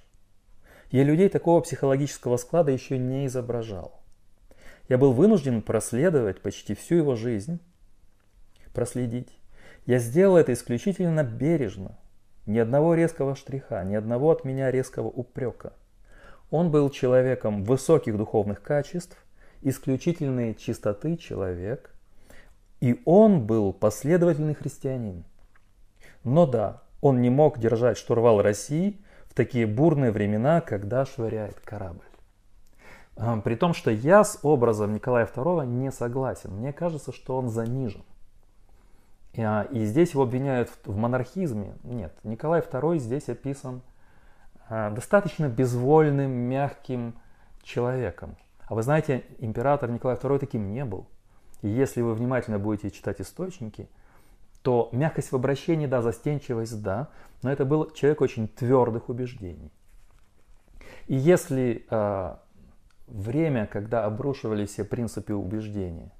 [0.90, 4.00] Я людей такого психологического склада еще не изображал.
[4.88, 7.60] Я был вынужден проследовать почти всю его жизнь,
[8.72, 9.38] проследить.
[9.84, 11.98] Я сделал это исключительно бережно.
[12.46, 15.74] Ни одного резкого штриха, ни одного от меня резкого упрека.
[16.50, 19.18] Он был человеком высоких духовных качеств,
[19.60, 21.94] исключительной чистоты человек–
[22.80, 25.24] и он был последовательный христианин.
[26.24, 32.04] Но да, он не мог держать штурвал России в такие бурные времена, когда швыряет корабль.
[33.16, 36.50] А, при том, что я с образом Николая II не согласен.
[36.50, 38.04] Мне кажется, что он занижен.
[39.32, 41.74] И, а, здесь его обвиняют в, в монархизме.
[41.82, 43.82] Нет, Николай II здесь описан
[44.68, 47.14] а, достаточно безвольным, мягким
[47.62, 48.36] человеком.
[48.66, 51.06] А вы знаете, император Николай II таким не был.
[51.62, 53.88] Если вы внимательно будете читать источники,
[54.62, 57.08] то мягкость в обращении, да, застенчивость, да,
[57.42, 59.72] но это был человек очень твердых убеждений.
[61.06, 62.36] И если э,
[63.06, 66.12] время, когда обрушивались все принципы убеждения,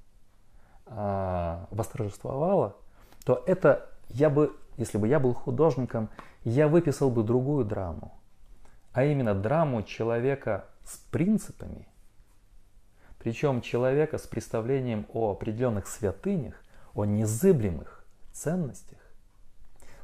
[0.87, 2.77] э, восторжествовало,
[3.25, 6.09] то это я бы, если бы я был художником,
[6.45, 8.19] я выписал бы другую драму.
[8.93, 11.87] А именно драму человека с принципами–
[13.19, 16.63] причем человека с представлением о определенных святынях,
[16.95, 18.99] о незыблемых ценностях.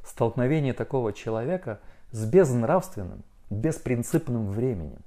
[0.03, 1.79] Столкновение такого человека
[2.11, 4.99] с безнравственным, беспринципным временем.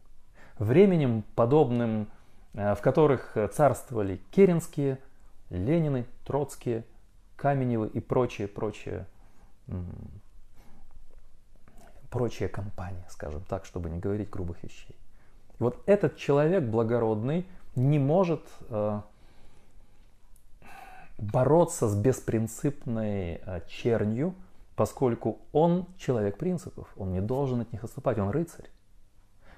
[0.59, 2.09] Временем, подобным,
[2.55, 4.99] э, в которых царствовали Керенские,
[5.51, 6.85] Ленины, Троцкие,
[7.37, 9.07] Каменевы и прочие, прочие
[12.11, 14.97] прочая компания, скажем так, чтобы не говорить грубых вещей.
[15.59, 17.47] И вот этот человек благородный
[17.79, 19.01] не может э,
[21.19, 24.35] бороться с беспринципной э, чернью,
[24.77, 28.71] поскольку он человек принципов, он не должен от них отступать, он рыцарь.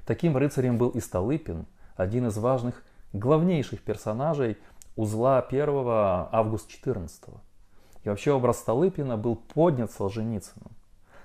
[0.07, 4.57] Таким рыцарем был и Столыпин, один из важных, главнейших персонажей
[4.97, 5.69] узла 1
[6.33, 7.25] августа 14.
[8.05, 10.71] И вообще образ Столыпина был поднят Солженицыным.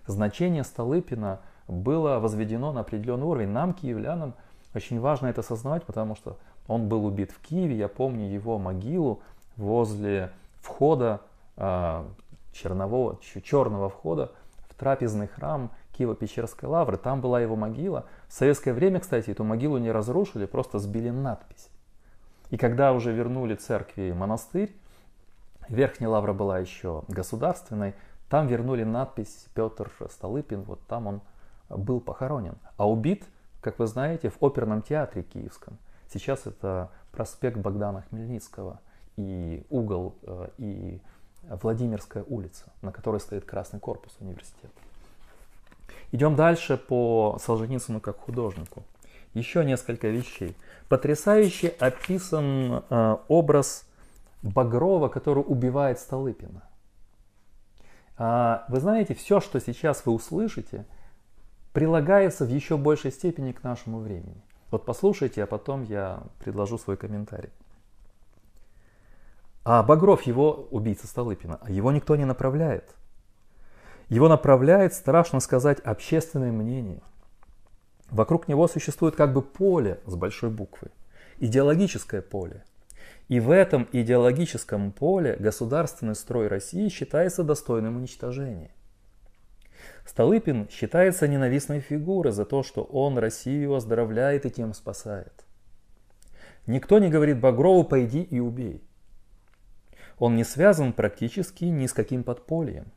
[0.08, 3.50] Значение Столыпина было возведено на определенный уровень.
[3.50, 4.36] Нам, киевлянам,
[4.74, 7.78] очень важно это осознавать, потому что он был убит в Киеве.
[7.78, 9.22] Я помню его могилу
[9.56, 11.22] возле входа
[11.58, 12.04] э,
[12.52, 14.32] чернового, черного входа
[14.70, 16.98] в трапезный храм Киево-Печерской лавры.
[16.98, 18.06] Там была его могила.
[18.28, 21.70] В советское время, кстати, эту могилу не разрушили, просто сбили надпись.
[22.50, 24.76] И когда уже вернули церкви монастырь,
[25.70, 27.94] верхняя лавра была еще государственной,
[28.30, 31.22] там вернули надпись Петр Столыпин, вот там он
[31.70, 32.56] был похоронен.
[32.78, 33.24] А убит,
[33.62, 35.78] как вы знаете, в оперном театре киевском.
[36.12, 38.80] Сейчас это проспект Богдана Хмельницкого
[39.18, 41.02] и угол, э, и
[41.44, 44.74] Владимирская улица, на которой стоит Красный корпус университета.
[46.12, 48.84] Идем дальше по Солженицыну как художнику.
[49.34, 50.56] Еще несколько вещей.
[50.88, 53.86] Потрясающе описан э, образ
[54.42, 56.64] Багрова, который убивает Столыпина.
[58.18, 60.86] А, вы знаете, все, что сейчас вы услышите,
[61.74, 64.42] прилагается в еще большей степени к нашему времени.
[64.72, 67.52] Вот послушайте, а потом я предложу свой комментарий.
[69.64, 72.96] А Багров, его убийца Столыпина, а его никто не направляет.
[74.10, 77.02] Его направляет, страшно сказать, общественное мнение.
[78.12, 80.90] Вокруг него существует как бы поле с большой буквы,
[81.40, 82.64] идеологическое поле.
[83.28, 88.70] И в этом идеологическом поле государственный строй России считается достойным уничтожения.
[90.06, 95.46] Столыпин считается ненавистной фигурой за то, что он Россию оздоровляет и тем спасает.
[96.68, 98.84] Никто не говорит Багрову «пойди и убей».
[100.18, 102.92] Он не связан практически ни с каким подпольем.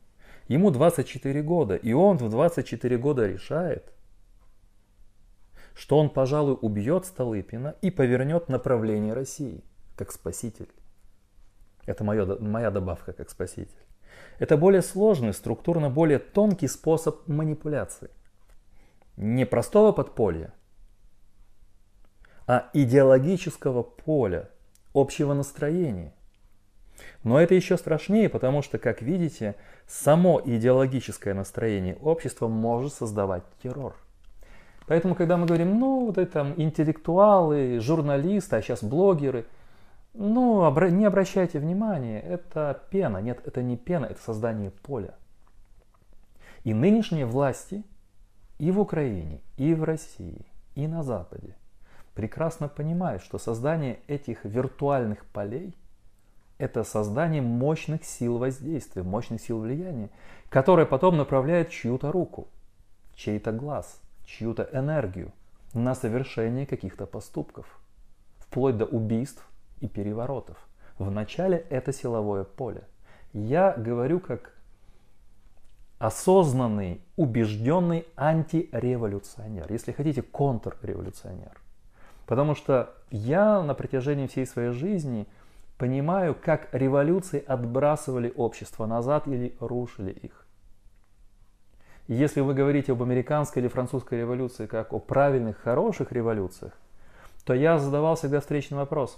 [0.47, 3.93] Ему 24 года, и он в 24 года решает,
[5.75, 9.63] что он, пожалуй, убьет Столыпина и повернет направление России,
[9.95, 10.69] как спаситель.
[11.85, 13.88] Это мое, моя добавка как спаситель.
[14.37, 18.09] Это более сложный, структурно более тонкий способ манипуляции.
[19.17, 20.53] Не простого подполья,
[22.47, 24.49] а идеологического поля,
[24.93, 26.13] общего настроения.
[27.23, 29.55] Но это еще страшнее, потому что, как видите,
[29.87, 33.95] само идеологическое настроение общества может создавать террор.
[34.87, 39.45] Поэтому, когда мы говорим, ну, вот это там интеллектуалы, журналисты, а сейчас блогеры,
[40.13, 43.17] ну, обра- не обращайте внимания, это пена.
[43.17, 45.15] Нет, это не пена, это создание поля.
[46.63, 47.83] И нынешние власти
[48.57, 50.45] и в Украине, и в России,
[50.75, 51.55] и на Западе
[52.13, 55.77] прекрасно понимают, что создание этих виртуальных полей–
[56.57, 60.09] это создание мощных сил воздействия, мощных сил влияния,
[60.49, 62.49] которые потом направляют чью-то руку,
[63.15, 65.31] чей-то глаз, чью-то энергию
[65.73, 67.79] на совершение каких-то поступков,
[68.39, 69.47] вплоть до убийств
[69.81, 70.57] и переворотов.
[70.97, 72.83] Вначале это силовое поле.
[73.33, 74.53] Я говорю как
[75.97, 81.59] осознанный, убежденный антиреволюционер, если хотите, контрреволюционер.
[82.25, 85.27] Потому что я на протяжении всей своей жизни–
[85.79, 90.45] Понимаю, как революции отбрасывали общество назад или рушили их.
[92.09, 96.73] если вы говорите об американской или французской революции как о правильных, хороших революциях,
[97.45, 99.17] то я задавал всегда встречный вопрос,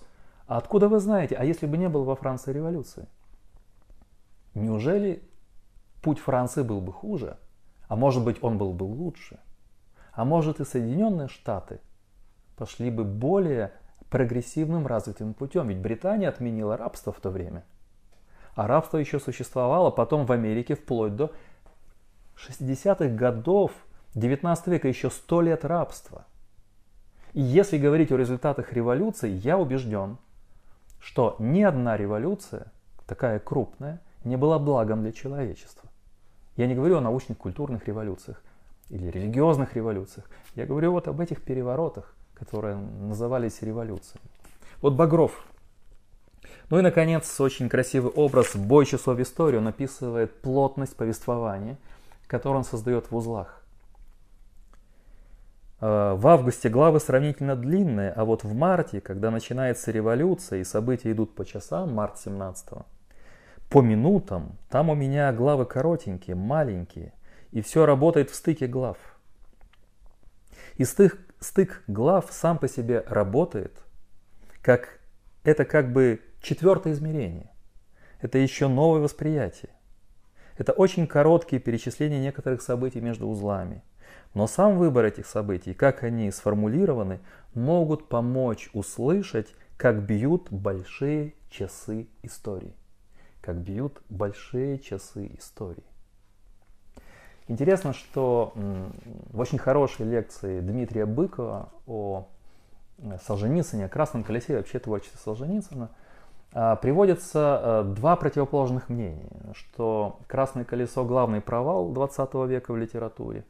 [0.51, 3.07] а откуда вы знаете, а если бы не было во Франции революции?
[4.53, 5.23] Неужели
[6.01, 7.37] путь Франции был бы хуже?
[7.87, 9.39] А может быть он был бы лучше?
[10.11, 11.79] А может и Соединенные Штаты
[12.57, 13.71] пошли бы более
[14.09, 15.69] прогрессивным развитым путем.
[15.69, 17.63] Ведь Британия отменила рабство в то время.
[18.53, 21.31] А рабство еще существовало потом в Америке вплоть до
[22.35, 23.71] 60-х годов
[24.15, 26.25] 19 века, еще 100 лет рабства.
[27.31, 30.17] И если говорить о результатах революции, я убежден,
[31.01, 32.71] что ни одна революция,
[33.07, 35.89] такая крупная, не была благом для человечества.
[36.55, 38.41] Я не говорю о научных культурных революциях
[38.89, 40.29] или религиозных революциях.
[40.55, 44.21] Я говорю вот об этих переворотах, которые назывались революцией.
[44.81, 45.45] Вот Багров.
[46.69, 49.57] Ну и, наконец, очень красивый образ «Бой часов в истории».
[49.57, 51.77] Он описывает плотность повествования,
[52.27, 53.60] которую он создает в узлах.
[55.81, 61.11] Э, в августе главы сравнительно длинные, а вот в марте, когда начинается революция и события
[61.11, 62.69] идут по часам, март 17
[63.69, 67.13] по минутам, там у меня главы коротенькие, маленькие,
[67.51, 68.97] и все работает в стыке глав.
[70.75, 73.81] И стык, стык глав сам по себе работает,
[74.61, 74.99] как
[75.43, 77.49] это как бы четвертое измерение.
[78.19, 79.71] Это еще новое восприятие.
[80.57, 83.83] Это очень короткие перечисления некоторых событий между узлами.
[84.33, 87.19] Но сам выбор этих событий, как они сформулированы,
[87.53, 92.73] могут помочь услышать, как бьют большие часы истории.
[93.41, 95.83] Как бьют большие часы истории.
[97.47, 102.27] Интересно, что в очень хорошей лекции Дмитрия Быкова о
[102.99, 105.89] э, Солженицыне, о Красном колесе, вообще творчестве Солженицына,
[106.53, 113.43] а, приводятся э, два противоположных мнения, что Красное колесо– главный провал 20 века в литературе,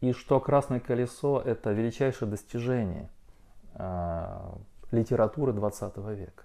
[0.00, 3.08] и что Красное колесо– это величайшее достижение
[3.74, 4.56] а,
[4.90, 6.44] литературы 20 века.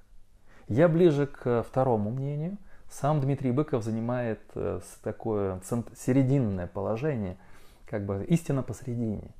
[0.67, 2.57] Я ближе к второму мнению–
[2.91, 5.61] сам Дмитрий Быков занимает э, такое
[5.95, 7.37] серединное положение,
[7.85, 9.31] как бы истина посередине.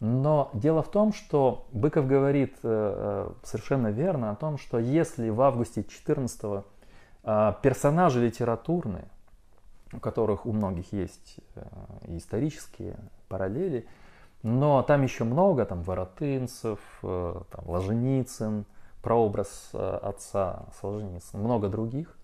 [0.00, 5.30] Но дело в том, что Быков говорит э, э, совершенно верно о том, что если
[5.30, 6.64] в августе 14
[7.62, 9.04] персонажи литературные,
[9.92, 11.36] у которых у многих есть
[12.08, 12.96] исторические
[13.32, 13.86] параллели,
[14.42, 18.66] но там еще много, там Воротынцев, там Ложеницын,
[19.00, 22.14] прообраз отца Солженицына, много других.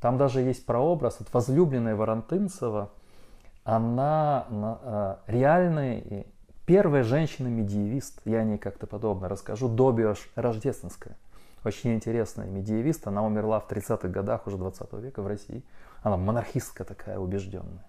[0.00, 2.90] Там даже есть прообраз от возлюбленной Воронтынцева.
[3.62, 6.24] Она э, реальная
[6.66, 8.22] первая женщина-медиевист.
[8.24, 9.68] Я о ней как-то подобно расскажу.
[9.68, 11.16] Добиош Рождественская.
[11.64, 13.06] Очень интересная медиевист.
[13.06, 15.62] Она умерла в 30-х годах уже 20 века в России.
[16.02, 17.84] Она монархистка такая убежденная.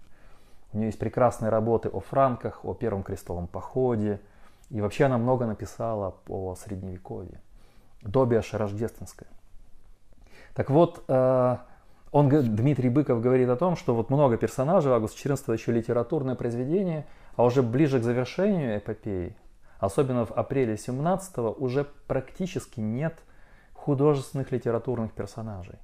[0.74, 4.20] У нее есть прекрасные работы о франках, о Первом крестовом походе.
[4.70, 7.40] И вообще она много написала о Средневековье.
[8.02, 9.28] Добиаш Рождественская.
[10.54, 11.56] Так вот, э,
[12.10, 17.06] он, Дмитрий Быков говорит о том, что вот много персонажей, август 14 еще литературное произведение,
[17.36, 19.36] а уже ближе к завершению эпопеи,
[19.78, 23.18] особенно в апреле 17 уже практически нет
[23.74, 25.78] художественных литературных персонажей.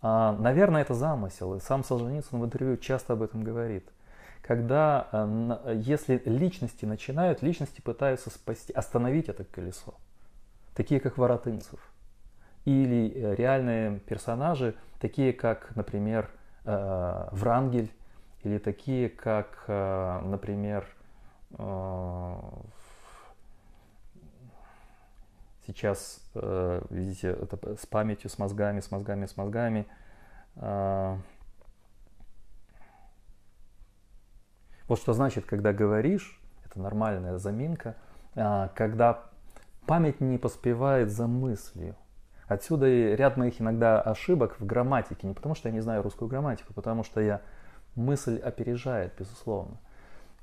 [0.00, 3.88] А, наверное, это замысел, и сам Солженицын в интервью часто об этом говорит.
[4.42, 9.94] Когда, э, если личности начинают, личности пытаются спасти, остановить это колесо.
[10.74, 11.80] Такие, как Воротынцев–
[12.68, 16.28] или э, реальные персонажи, такие как, например,
[16.64, 17.90] э, Врангель,
[18.42, 20.86] или такие как, например,
[25.68, 26.20] сейчас,
[26.90, 29.86] видите, это с памятью, с мозгами, с мозгами, с мозгами.
[34.86, 37.94] Вот что значит, когда говоришь, это нормальная заминка,
[38.34, 39.24] когда
[39.86, 41.94] память не поспевает за мыслью.
[42.46, 45.26] Отсюда и ряд моих иногда ошибок в грамматике.
[45.26, 47.42] Не потому, что я не знаю русскую грамматику, потому что я
[47.94, 49.78] мысль опережает, безусловно.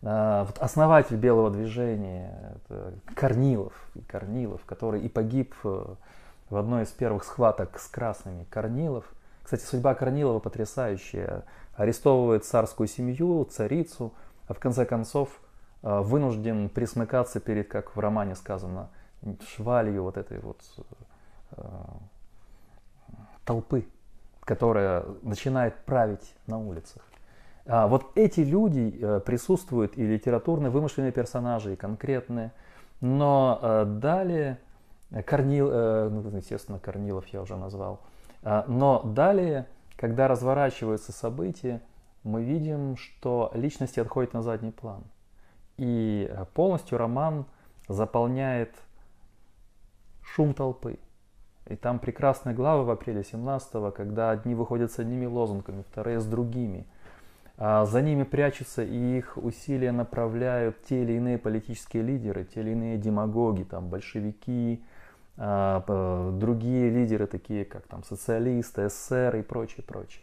[0.04, 2.58] А, вот основатель белого движения,
[3.16, 3.74] Корнилов,
[4.08, 5.86] Корнилов, который и погиб э,
[6.50, 8.46] в одной из первых схваток с красными.
[8.50, 9.06] Корнилов.
[9.43, 11.43] Кстати, судьба Корнилова потрясающая.
[11.76, 14.14] Арестовывает царскую семью, царицу,
[14.48, 15.30] а в конце концов
[15.84, 18.89] э, вынужден присмыкаться перед, как в романе сказано,
[19.56, 20.62] швалью вот этой вот
[21.52, 21.64] Э,
[23.46, 23.88] толпы,
[24.41, 27.04] которая начинает править на улицах.
[27.68, 32.51] А вот эти люди э, присутствуют и литературные вымышленные персонажи, и конкретные.
[33.01, 34.59] Но э, далее,
[35.26, 38.01] Корнил, ну, естественно, Корнилов я уже назвал.
[38.43, 41.82] А, но далее, когда разворачиваются события,
[42.24, 45.03] мы видим, что личности отходят на задний план.
[45.78, 47.45] И полностью роман
[47.88, 48.74] заполняет
[50.22, 50.99] шум толпы.
[51.68, 56.26] И там прекрасные главы в апреле 17 когда одни выходят с одними лозунгами, вторые с
[56.26, 56.86] другими.
[57.58, 62.72] А за ними прячутся и их усилия направляют те или иные политические лидеры, те или
[62.72, 64.84] иные демагоги, там, большевики,
[65.38, 70.22] а, другие лидеры, такие как там социалисты, СССР и прочее, прочее.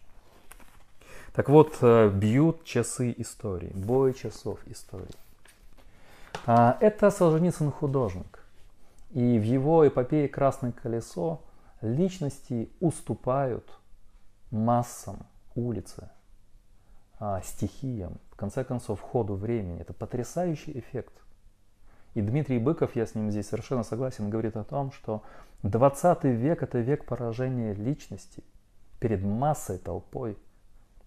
[1.35, 5.15] Так вот, э, бьют часы истории, бой часов истории.
[6.45, 8.45] А, это Солженицын художник.
[9.13, 11.41] И в его эпопее «Красное колесо»
[11.81, 13.79] личности уступают
[14.51, 16.09] массам улицы,
[17.25, 19.81] а, стихиям, в конце концов, ходу времени.
[19.81, 21.13] Это потрясающий эффект.
[22.15, 25.23] И Дмитрий Быков, я с ним здесь совершенно согласен, говорит о том, что
[25.63, 28.43] 20 век– это век поражения личности
[28.99, 30.37] перед массой, толпой.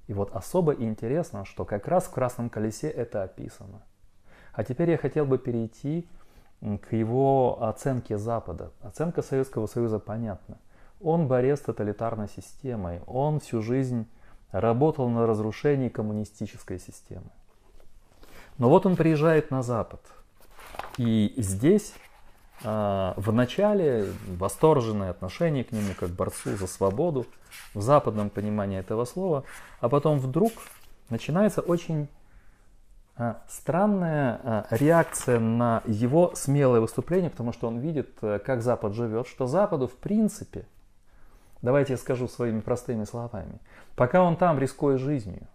[0.07, 3.81] И вот особо интересно, что как раз в «Красном колесе» это описано.
[4.53, 6.07] А теперь я хотел бы перейти
[6.61, 8.71] к его оценке Запада.
[8.79, 10.59] Оценка Советского Союза понятна.
[11.01, 13.01] Он борец с тоталитарной системой.
[13.05, 14.07] Он всю жизнь
[14.59, 17.29] работал на разрушении коммунистической системы.
[18.57, 20.01] Но вот он приезжает на Запад.
[20.97, 21.93] И здесь
[22.63, 27.25] э, в начале восторженное отношение к нему как борцу за свободу,
[27.73, 29.43] в западном понимании этого слова,
[29.79, 30.51] а потом вдруг
[31.09, 32.07] начинается очень
[33.17, 38.93] э, странная э, реакция на его смелое выступление, потому что он видит, э, как Запад
[38.93, 40.65] живет, что Западу в принципе,
[41.65, 43.59] давайте я скажу своими простыми словами,
[43.95, 45.47] пока он там, рискуя жизнью,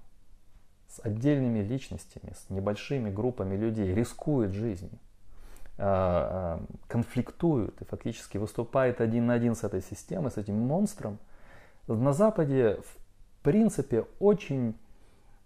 [0.89, 4.99] с отдельными личностями, с небольшими группами людей, рискует жизнью,
[5.79, 11.19] а, а, конфликтует и фактически выступает один на один с этой системой, с этим монстром,
[11.87, 14.77] на Западе в принципе очень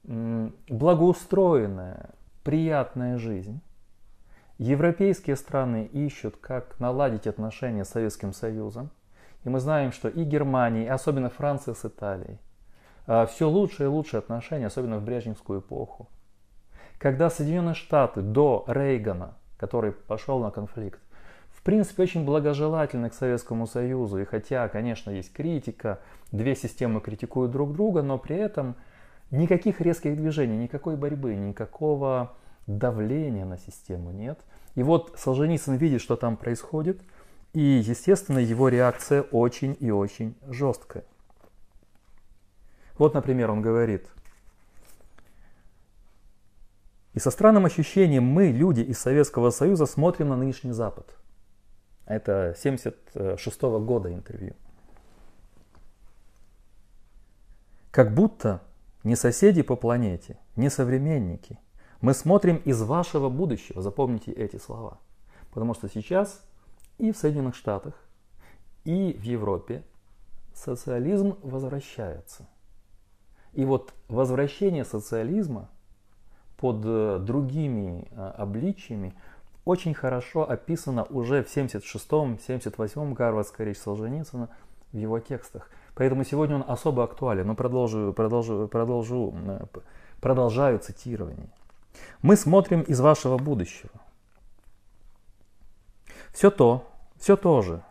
[0.02, 2.10] благоустроенная,
[2.42, 3.60] приятная жизнь.
[4.58, 8.90] Европейские страны ищут, как наладить отношения с Советским Союзом.
[9.44, 12.38] И мы знаем, что и Германия, и особенно Франция с Италией–
[13.06, 16.08] а, все лучше и лучше отношения, особенно в Брежневскую эпоху.
[16.98, 21.00] Когда Соединенные Штаты до Рейгана, который пошел на конфликт,
[21.50, 26.00] в принципе очень благожелательны к Советскому Союзу, и хотя, конечно, есть критика,
[26.32, 28.76] две системы критикуют друг друга, но при этом
[29.30, 32.32] никаких резких движений, никакой борьбы, никакого
[32.66, 34.40] давления на систему нет.
[34.74, 37.00] И вот Солженицын видит, что там происходит,
[37.54, 41.04] и, естественно, его реакция очень и очень жесткая.
[42.98, 44.08] Вот, например, он говорит,
[47.12, 51.16] и со странным ощущением мы, люди из Советского Союза, смотрим на нынешний Запад.
[52.06, 54.54] Это 76 -го года интервью.
[57.92, 58.62] Как будто
[59.04, 61.60] не соседи по планете, не современники.
[62.00, 64.98] Мы смотрим из вашего будущего, запомните эти слова.
[65.52, 66.42] Потому что сейчас
[66.98, 67.94] и в Соединенных Штатах,
[68.84, 69.82] и в Европе
[70.52, 72.46] социализм возвращается.
[73.52, 75.68] И вот возвращение социализма
[76.56, 79.14] под э, другими э, обличиями
[79.64, 84.48] очень хорошо описано уже в 76-м, 78-м Гарвардская речь Солженицына
[84.92, 85.70] в его текстах.
[85.94, 89.66] Поэтому сегодня он особо актуален, но продолжу, продолжу, продолжу, э,
[90.20, 91.48] продолжаю цитирование.
[92.22, 93.90] Мы смотрим из вашего будущего.
[96.34, 97.82] Все то, все то же,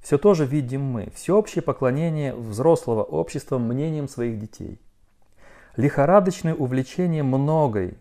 [0.00, 1.10] все то же видим мы.
[1.14, 4.80] Всеобщее поклонение взрослого общества мнением своих детей–
[5.76, 7.98] лихорадочное увлечение многой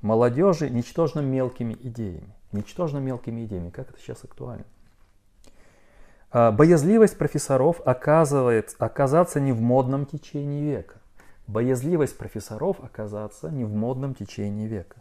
[0.00, 2.34] молодежи ничтожно мелкими идеями.
[2.52, 4.64] Ничтожно мелкими идеями, как это сейчас актуально.
[6.30, 10.94] А, боязливость профессоров оказывает, оказаться не в модном течении века.
[11.46, 14.96] Боязливость профессоров оказаться не в модном течении века.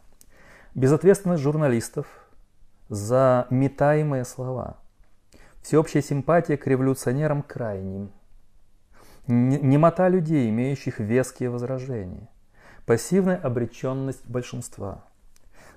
[0.75, 2.07] Безответственность журналистов
[2.89, 4.77] за метаемые слова.
[5.61, 8.11] Всеобщая симпатия к революционерам крайним–
[9.27, 12.29] немота людей, имеющих веские возражения,
[12.85, 15.03] пассивная обреченность большинства,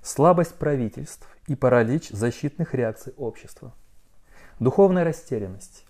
[0.03, 3.75] слабость правительств и паралич защитных реакций общества,
[4.61, 5.85] духовная растерянность,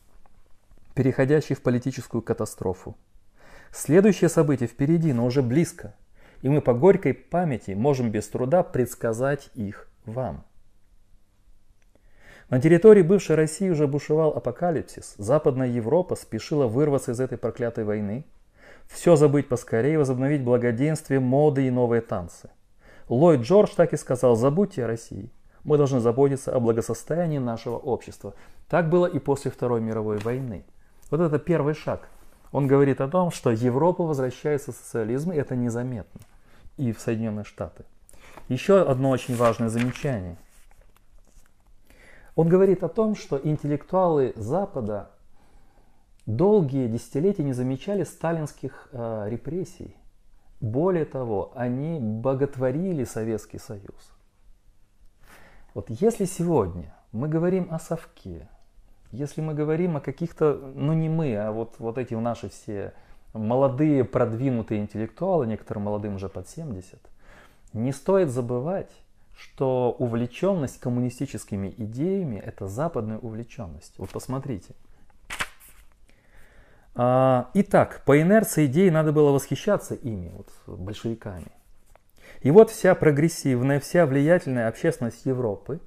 [0.94, 2.96] переходящая в политическую катастрофу.
[3.72, 5.94] Следующее событие впереди, но уже близко,
[6.40, 10.44] и мы по горькой памяти можем без труда предсказать их вам–
[12.50, 15.14] на территории бывшей России уже бушевал апокалипсис.
[15.18, 18.24] Западная Европа спешила вырваться из этой проклятой войны.
[18.88, 22.50] Все забыть поскорее, возобновить благоденствие, моды и новые танцы.
[23.08, 25.30] Ллойд Джордж так и сказал, забудьте о России.
[25.62, 28.34] Мы должны заботиться о благосостоянии нашего общества.
[28.68, 30.64] Так было и после Второй мировой войны.
[31.12, 32.08] Вот это первый шаг.
[32.50, 36.20] Он говорит о том, что Европа возвращается в социализм, и это незаметно.
[36.78, 37.84] И в Соединенные Штаты.
[38.48, 40.36] Еще одно очень важное замечание–
[42.40, 45.10] он говорит о том, что интеллектуалы Запада
[46.24, 49.94] долгие десятилетия не замечали сталинских э, репрессий.
[50.58, 54.14] Более того, они боготворили Советский Союз.
[55.74, 58.48] Вот если сегодня мы говорим о совке,
[59.12, 62.94] если мы говорим о каких-то, ну не мы, а вот, вот эти наши все
[63.34, 66.98] молодые продвинутые интеллектуалы, некоторым молодым уже под 70,
[67.74, 68.90] не стоит забывать,
[69.40, 73.94] что увлеченность коммунистическими идеями– это западная увлеченность.
[73.96, 74.74] Вот посмотрите.
[76.94, 81.50] А, итак, по инерции идеи надо было восхищаться ими, вот, большевиками.
[82.42, 85.80] И вот вся прогрессивная, вся влиятельная общественность Европы,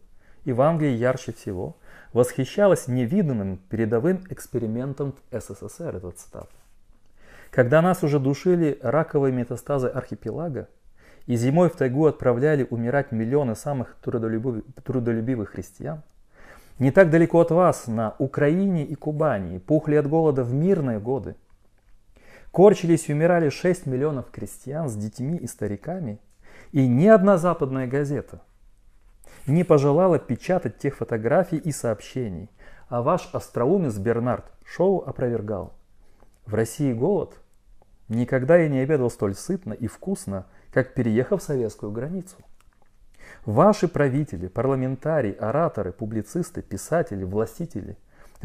[0.45, 1.78] и в Англии ярче всего,
[2.12, 6.56] восхищалась невиданным передовым экспериментом СССР, это цитата.
[7.51, 10.70] Когда нас уже душили раковые метастазы архипелага,
[11.26, 16.01] и зимой в тайгу отправляли умирать миллионы самых трудолюбивых, трудолюбивых христиан,
[16.80, 21.36] Не так далеко от вас, на Украине и Кубани, пухли от голода в мирные годы.
[22.51, 26.19] Корчились и умирали 6 миллионов крестьян с детьми и стариками,
[26.71, 28.41] и ни одна западная газета
[29.47, 32.49] не пожелала печатать тех фотографий и сообщений,
[32.88, 35.74] а ваш остроумец Бернард Шоу опровергал.
[36.45, 37.38] В России голод.
[38.10, 42.36] Никогда я не обедал столь сытно и вкусно, как переехав советскую границу.
[43.45, 47.97] Ваши правители, парламентарии, ораторы, публицисты, писатели, властители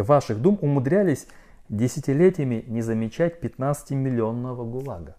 [0.02, 1.26] ваших дум умудрялись
[1.68, 5.16] десятилетиями не замечать 15-миллионного ГУЛАГа.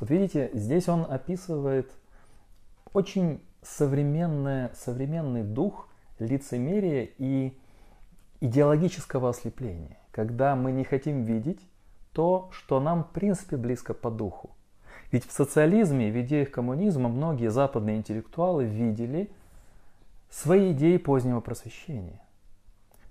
[0.00, 1.90] Вот видите, здесь он описывает
[2.92, 7.56] очень современное, современный дух лицемерия и
[8.40, 11.60] идеологического ослепления, когда мы не хотим видеть
[12.14, 14.50] то, что нам в принципе близко по духу.
[15.12, 19.30] Ведь в социализме, в идеях коммунизма многие западные интеллектуалы видели
[20.30, 22.20] свои идеи позднего просвещения.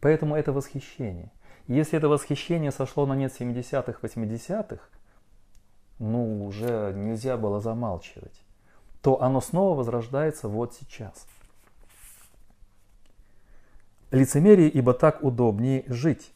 [0.02, 1.32] Поэтому это восхищение.
[1.68, 4.84] Если это восхищение сошло на нет 70-х, 80-х,
[6.00, 8.42] ну, уже нельзя было замалчивать,
[9.02, 11.26] то оно снова возрождается вот сейчас.
[14.12, 16.34] Лицемерие, ибо так удобнее жить.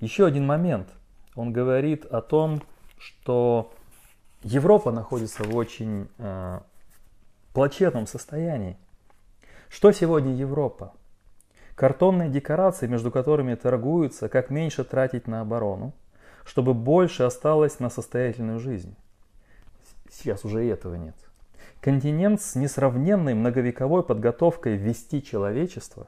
[0.00, 0.88] Еще один момент.
[1.34, 2.62] Он говорит о том,
[2.98, 3.72] что
[4.42, 6.60] Европа находится в очень э,
[7.52, 8.76] плачевном состоянии.
[9.68, 10.92] Что сегодня Европа?
[11.74, 15.94] Картонные декорации, между которыми торгуются, как меньше тратить на оборону,
[16.44, 18.94] чтобы больше осталось на состоятельную жизнь.
[20.10, 21.16] Сейчас уже и этого нет.
[21.80, 26.06] Континент с несравненной многовековой подготовкой вести человечество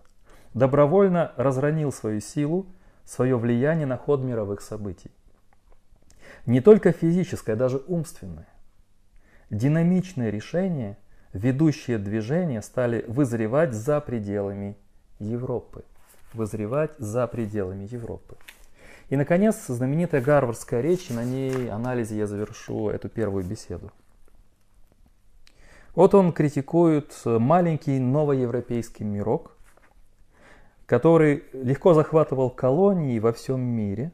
[0.53, 2.66] добровольно разронил свою силу,
[3.05, 5.11] свое влияние на ход мировых событий.
[6.46, 8.48] Не только физическое, даже умственное.
[9.50, 10.98] Динамичные решения,
[11.32, 14.76] ведущие движения стали вызревать за пределами
[15.18, 15.84] Европы.
[16.32, 18.36] Вызревать за пределами Европы.
[19.11, 23.92] И, наконец, знаменитая гарвардская речь, на ней анализе я завершу эту первую беседу.
[25.94, 29.53] Вот он критикует маленький новоевропейский мирок,
[30.95, 34.12] который легко захватывал колонии во всем мире,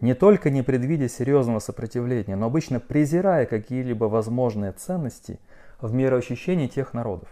[0.00, 5.38] не только не предвидя серьезного сопротивления, но обычно презирая какие-либо возможные ценности
[5.80, 7.28] в мироощущении тех народов.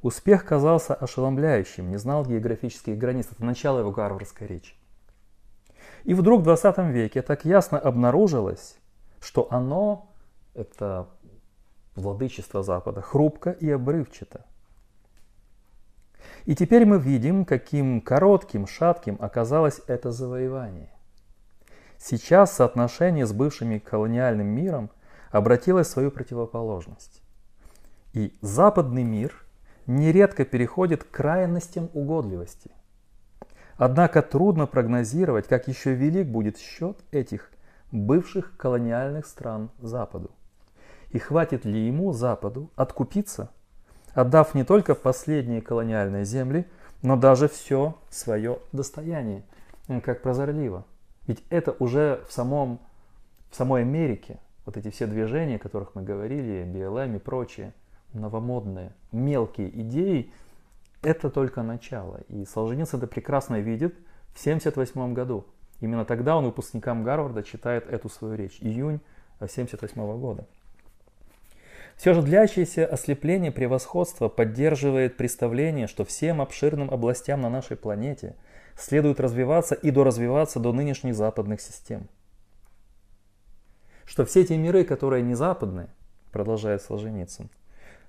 [0.00, 3.28] Успех казался ошеломляющим, не знал географических границ.
[3.30, 4.74] Это начало его гарвардской речи.
[6.04, 8.78] И вдруг в 20 веке так ясно обнаружилось,
[9.20, 10.10] что оно,
[10.54, 11.10] это
[11.94, 14.46] владычество Запада, хрупко и обрывчато.
[16.44, 20.90] И теперь мы видим, каким коротким, шатким оказалось это завоевание.
[21.98, 24.90] Сейчас соотношение с бывшим колониальным миром
[25.30, 27.22] обратилось в свою противоположность.
[28.12, 29.32] И западный мир
[29.86, 32.72] нередко переходит к крайностям угодливости.
[33.76, 37.50] Однако трудно прогнозировать, как еще велик будет счет этих
[37.90, 40.32] бывших колониальных стран Западу.
[41.10, 43.50] И хватит ли ему, Западу, откупиться,
[44.14, 46.66] отдав не только последние колониальные земли,
[47.02, 49.42] но даже все свое достояние,
[50.04, 50.84] как прозорливо.
[51.26, 52.80] Ведь это уже в, самом,
[53.50, 57.72] в самой Америке, вот эти все движения, о которых мы говорили, БЛМ и прочее–
[58.14, 60.32] новомодные, мелкие идеи,
[61.02, 62.20] это только начало.
[62.28, 63.94] И Солженицын это прекрасно видит
[64.34, 65.46] в 1978 году.
[65.80, 68.58] Именно тогда он выпускникам Гарварда читает эту свою речь.
[68.60, 69.00] Июнь
[69.38, 70.46] 1978 года.
[71.96, 78.34] Все же длящееся ослепление превосходства поддерживает представление, что всем обширным областям на нашей планете
[78.76, 82.08] следует развиваться и доразвиваться до нынешних западных систем.
[84.04, 85.88] Что все те миры, которые не западные,
[86.32, 87.50] продолжает Солженицын,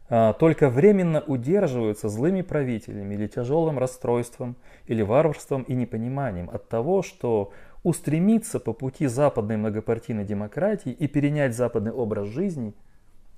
[0.09, 4.55] а, только временно удерживаются злыми правителями или тяжелым расстройством,
[4.87, 7.53] или варварством и непониманием от того, что
[7.83, 12.73] устремиться по пути западной многопартийной демократии и перенять западный образ жизни–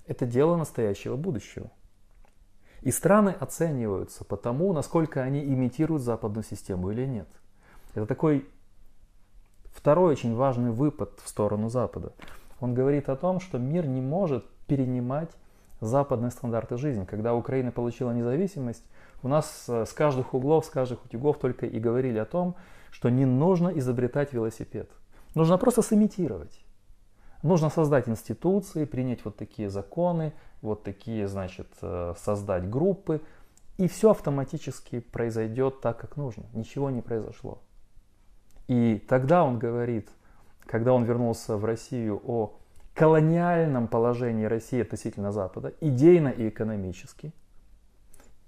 [0.08, 1.72] это дело настоящего будущего.
[2.82, 7.28] И страны оцениваются по тому, насколько они имитируют западную систему или нет.
[7.94, 8.48] Это такой
[9.74, 12.14] второй очень важный выпад в сторону Запада.
[12.60, 15.32] Он говорит о том, что мир не может перенимать
[15.82, 17.06] западные стандарты жизни.
[17.06, 18.84] Когда Украина получила независимость,
[19.24, 22.56] у нас э, с каждых углов, с каждых утюгов только и говорили о том,
[22.92, 24.90] что не нужно изобретать велосипед.
[25.34, 26.65] Нужно просто сымитировать.
[27.46, 30.34] Нужно создать институции, принять вот такие законы,
[30.64, 33.22] вот такие, значит, э, создать группы,
[33.78, 36.46] и все автоматически произойдет так, как нужно.
[36.54, 37.62] Ничего не произошло.
[38.68, 40.10] И тогда он говорит,
[40.66, 42.58] когда он вернулся в Россию о
[42.96, 47.32] колониальном положении России относительно Запада, идейно и экономически.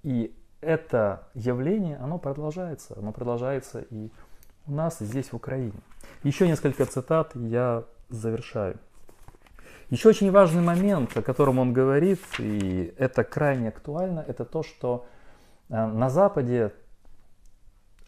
[0.02, 4.10] И это явление, оно продолжается, оно продолжается и
[4.66, 5.78] у нас здесь в Украине.
[6.24, 8.80] Еще несколько цитат я завершаю.
[9.90, 15.06] Еще очень важный момент, о котором он говорит, и это крайне актуально, это то, что
[15.70, 16.74] э, на Западе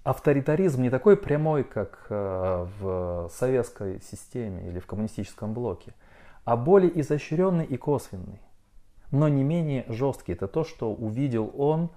[0.02, 5.94] авторитаризм не такой прямой, как э, в советской системе или в коммунистическом блоке,
[6.44, 8.42] а более изощренный и косвенный,
[9.10, 10.32] но не менее жесткий.
[10.32, 11.90] Это то, что увидел он,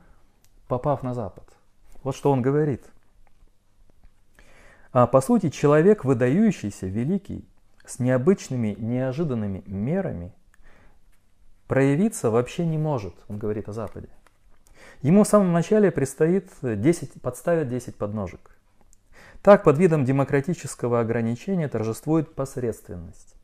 [0.69, 1.43] попав на Запад.
[2.03, 2.85] Вот что он говорит.
[4.93, 7.45] А по сути, человек, выдающийся, великий,
[7.85, 10.33] с необычными, неожиданными мерами,
[11.67, 14.09] проявиться вообще не может, он говорит о Западе.
[15.01, 18.51] Ему в самом начале предстоит 10, подставить 10 подножек.
[19.41, 23.35] Так, под видом демократического ограничения торжествует посредственность.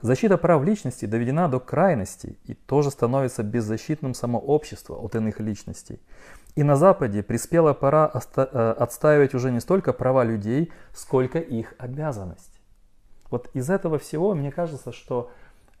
[0.00, 6.00] Защита прав личности доведена до крайности и тоже становится беззащитным само общество от иных личностей.
[6.54, 12.53] И на Западе приспела пора э, отстаивать уже не столько права людей, сколько их обязанность.
[13.30, 15.30] Вот из этого всего мне кажется, что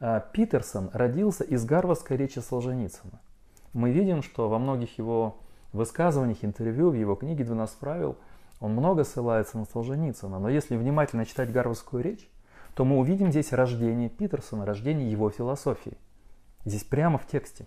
[0.00, 3.20] э, Питерсон родился из гарвардской речи Солженицына.
[3.72, 5.38] Мы видим, что во многих его
[5.72, 8.16] высказываниях, интервью, в его книге «12 правил»
[8.60, 10.38] он много ссылается на Солженицына.
[10.38, 12.30] Но если внимательно читать гарвардскую речь,
[12.74, 15.96] то мы увидим здесь рождение Питерсона, рождение его философии.
[16.64, 17.66] Здесь прямо в тексте.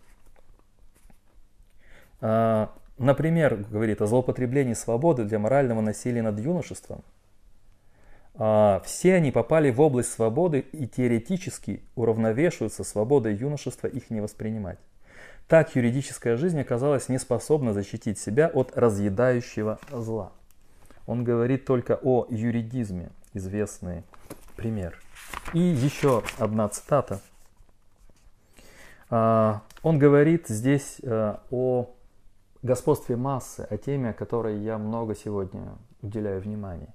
[2.20, 7.04] А, например, говорит о злоупотреблении свободы для морального насилия над юношеством.
[8.40, 14.78] А, все они попали в область свободы и теоретически уравновешиваются свободой юношества их не воспринимать.
[15.48, 20.32] Так юридическая жизнь оказалась не способна защитить себя от разъедающего зла.
[21.08, 24.04] Он говорит только о юридизме, известный
[24.56, 25.00] пример.
[25.54, 27.22] И еще одна цитата.
[29.10, 31.90] А, он говорит здесь э, о
[32.62, 36.94] господстве массы, о теме, которой я много сегодня уделяю внимания.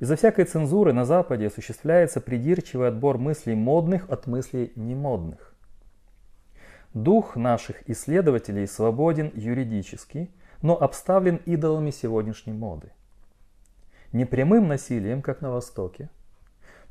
[0.00, 5.54] Безо всякой цензуры на Западе осуществляется придирчивый отбор мыслей модных от мыслей немодных.
[6.94, 10.30] Дух наших исследователей свободен юридически,
[10.62, 12.92] но обставлен идолами сегодняшней моды.
[14.12, 16.08] Не прямым насилием, как на Востоке,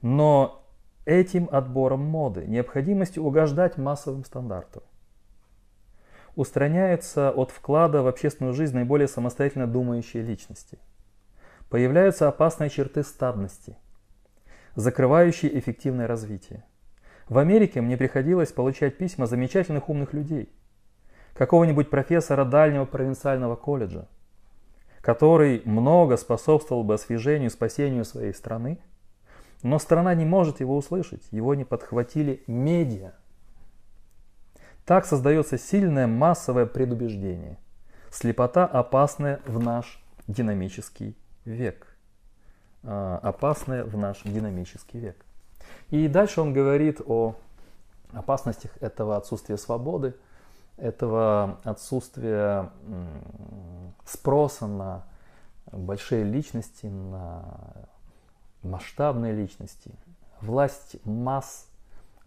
[0.04, 0.64] но
[1.06, 4.84] этим отбором моды, необходимостью угождать массовым стандартам.
[6.36, 10.78] Устраняется от вклада в общественную жизнь наиболее самостоятельно думающие личности.
[11.70, 13.78] Появляются опасные черты стадности,
[14.76, 16.64] закрывающие эффективное развитие.
[17.28, 20.52] В Америке мне приходилось получать письма замечательных умных людей.
[21.36, 24.08] Какого-нибудь профессора дальнего провинциального колледжа,
[25.02, 28.80] который много способствовал бы освежению, спасению своей страны,
[29.62, 33.12] но страна не может его услышать, его не подхватили медиа.
[34.86, 37.60] Так создается сильное массовое предубеждение.
[38.10, 41.16] Слепота опасная в наш динамический
[41.54, 41.88] век.
[42.84, 45.26] А, опасная в наш динамический век.
[45.90, 47.36] И дальше он говорит о
[48.14, 50.16] опасностях этого отсутствия свободы,
[50.78, 52.72] этого отсутствия
[54.06, 55.06] спроса на
[55.72, 57.44] большие личности, на
[58.64, 59.92] масштабные личности,
[60.42, 61.68] власть масс,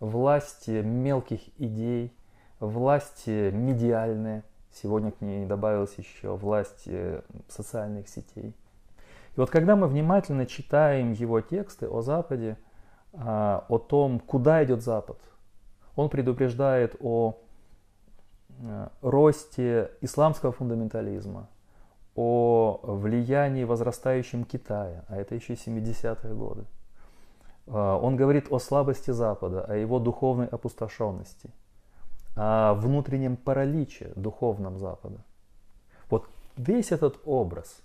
[0.01, 2.13] власть мелких идей,
[2.61, 8.55] власть медиальная, сегодня к ней добавилась еще власть э, социальных сетей.
[9.35, 12.59] И вот когда мы внимательно читаем его тексты о Западе,
[13.15, 15.19] а, о том, куда идет Запад,
[15.97, 17.39] он предупреждает о
[18.49, 21.51] э, росте исламского фундаментализма,
[22.15, 26.65] о влиянии возрастающем Китая, а это еще 70-е годы.
[27.67, 31.51] А, он говорит о слабости Запада, о его духовной опустошенности,
[32.35, 35.25] о внутреннем параличе духовном Запада.
[36.09, 36.27] Вот
[36.57, 37.83] весь этот образ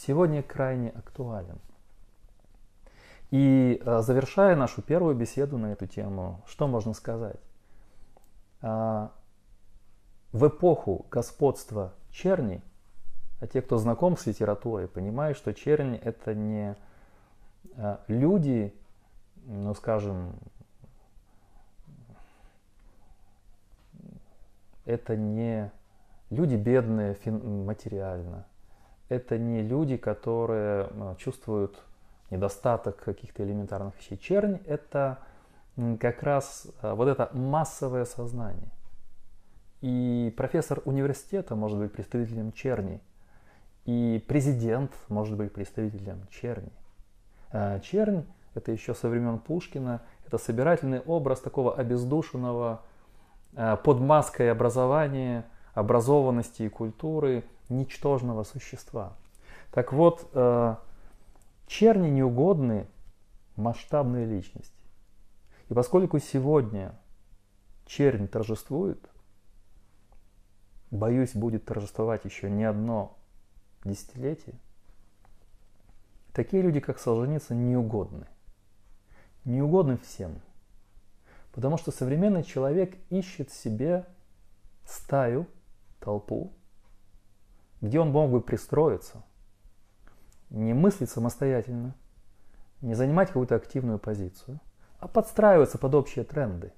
[0.00, 1.58] сегодня крайне актуален.
[3.30, 7.40] И а, завершая нашу первую беседу на эту тему, что можно сказать?
[8.62, 9.12] А,
[10.32, 12.62] в эпоху господства черни
[13.40, 16.76] а те, кто знаком с литературой, понимают, что чернь это не
[17.76, 18.74] а, люди,
[19.46, 20.34] ну скажем,
[24.84, 25.70] это не
[26.28, 28.44] люди бедные материально,
[29.10, 31.78] это не люди, которые а, чувствуют
[32.30, 34.16] недостаток каких-то элементарных вещей.
[34.16, 35.18] Чернь это
[36.00, 38.70] как раз а, вот это массовое сознание.
[39.82, 43.00] И профессор университета может быть представителем черни–
[43.86, 46.70] и президент может быть представителем черни.
[47.50, 52.82] А чернь– это еще со времен Пушкина, это собирательный образ такого обездушенного,
[53.82, 55.44] под маской образования,
[55.74, 59.16] образованности и культуры ничтожного существа.
[59.70, 60.76] Так вот, э,
[61.66, 62.86] черни неугодны
[63.56, 64.84] масштабные личности.
[65.68, 66.98] И поскольку сегодня
[67.86, 69.08] чернь торжествует,
[70.90, 73.16] боюсь, будет торжествовать еще не одно
[73.84, 74.56] десятилетие,
[76.32, 78.26] такие люди, как Солженицын, неугодны.
[79.44, 80.40] Неугодны всем.
[81.52, 84.06] Потому что современный человек ищет себе
[84.84, 85.46] стаю,
[86.00, 86.52] толпу,
[87.80, 89.22] где он мог бы пристроиться,
[90.50, 91.94] не мыслить самостоятельно,
[92.80, 94.60] не занимать какую-то активную позицию,
[94.98, 96.72] а подстраиваться под общие тренды.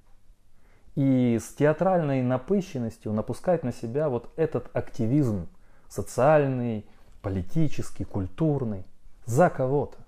[0.94, 5.48] И с театральной напыщенностью напускать на себя вот этот активизм
[5.88, 6.86] социальный,
[7.22, 8.84] политический, культурный,
[9.24, 9.98] за кого-то.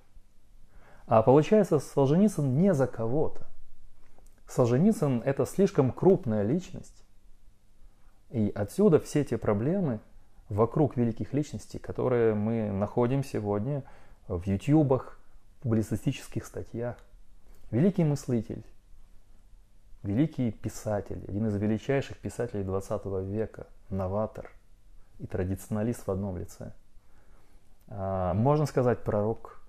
[1.06, 3.46] А получается, Солженицын не за кого-то.
[4.48, 7.04] Солженицын– это слишком крупная личность.
[8.30, 10.00] И отсюда все эти проблемы
[10.48, 13.82] вокруг великих личностей, которые мы находим сегодня
[14.28, 15.18] в ютубах,
[15.60, 16.96] публицистических статьях.
[17.70, 18.62] Великий мыслитель,
[20.02, 24.50] великий писатель, один из величайших писателей 20 века, новатор
[25.18, 26.72] и традиционалист в одном лице.
[27.88, 29.62] А, можно сказать пророк,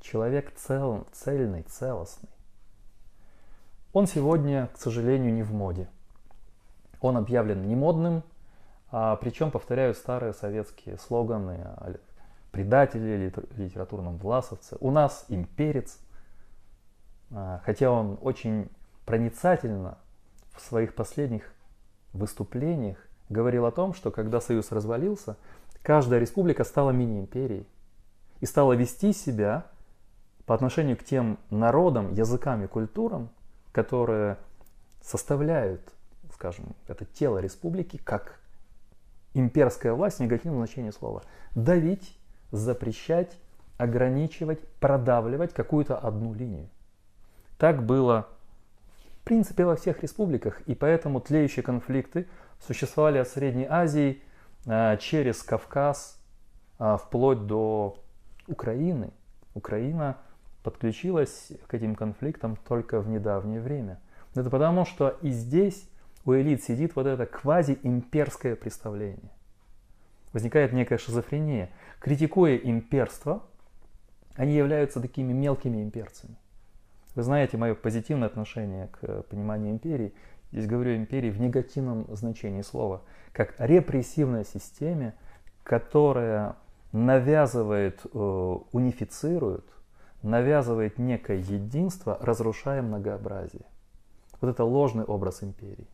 [0.00, 2.30] человек цел, цельный, целостный.
[3.92, 5.88] Он сегодня, к сожалению, не в моде.
[7.00, 8.22] Он объявлен немодным,
[8.90, 11.66] а причем повторяют старые советские слоганы
[12.52, 14.76] предатели, литературном власовце.
[14.80, 15.98] У нас имперец,
[17.30, 18.70] а, хотя он очень
[19.04, 19.98] проницательно
[20.54, 21.52] в своих последних
[22.12, 22.96] выступлениях
[23.28, 25.36] говорил о том, что когда Союз развалился,
[25.82, 27.66] каждая республика стала мини-империей
[28.40, 29.66] и стала вести себя
[30.46, 33.28] по отношению к тем народам, языкам и культурам,
[33.72, 34.38] которые
[35.02, 35.82] составляют,
[36.32, 38.40] скажем, это тело республики, как
[39.38, 41.22] имперская власть в негативном слова,
[41.54, 42.16] давить,
[42.50, 43.36] запрещать,
[43.76, 46.68] ограничивать, продавливать какую-то одну линию.
[47.58, 48.28] Так было,
[49.20, 52.26] в принципе, во всех республиках, и поэтому тлеющие конфликты
[52.66, 54.22] существовали от Средней Азии
[54.66, 56.18] а, через Кавказ,
[56.78, 57.98] а, вплоть до
[58.46, 59.10] Украины.
[59.54, 60.16] Украина
[60.62, 64.00] подключилась к этим конфликтам только в недавнее время.
[64.34, 65.88] Это потому, что и здесь
[66.26, 69.30] у элит сидит вот это квази-имперское представление.
[70.32, 71.70] Возникает некая шизофрения.
[72.00, 73.44] Критикуя имперство,
[74.34, 76.36] они являются такими мелкими имперцами.
[77.14, 80.12] Вы знаете мое позитивное отношение к пониманию империи.
[80.52, 83.02] Здесь говорю империи в негативном значении слова,
[83.32, 85.14] как репрессивной системе,
[85.62, 86.56] которая
[86.92, 89.64] навязывает, э, унифицирует,
[90.22, 93.64] навязывает некое единство, разрушая многообразие.
[94.40, 95.86] Вот это ложный образ империи.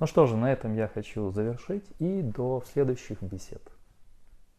[0.00, 3.62] Ну что же, на этом я хочу завершить и до следующих бесед.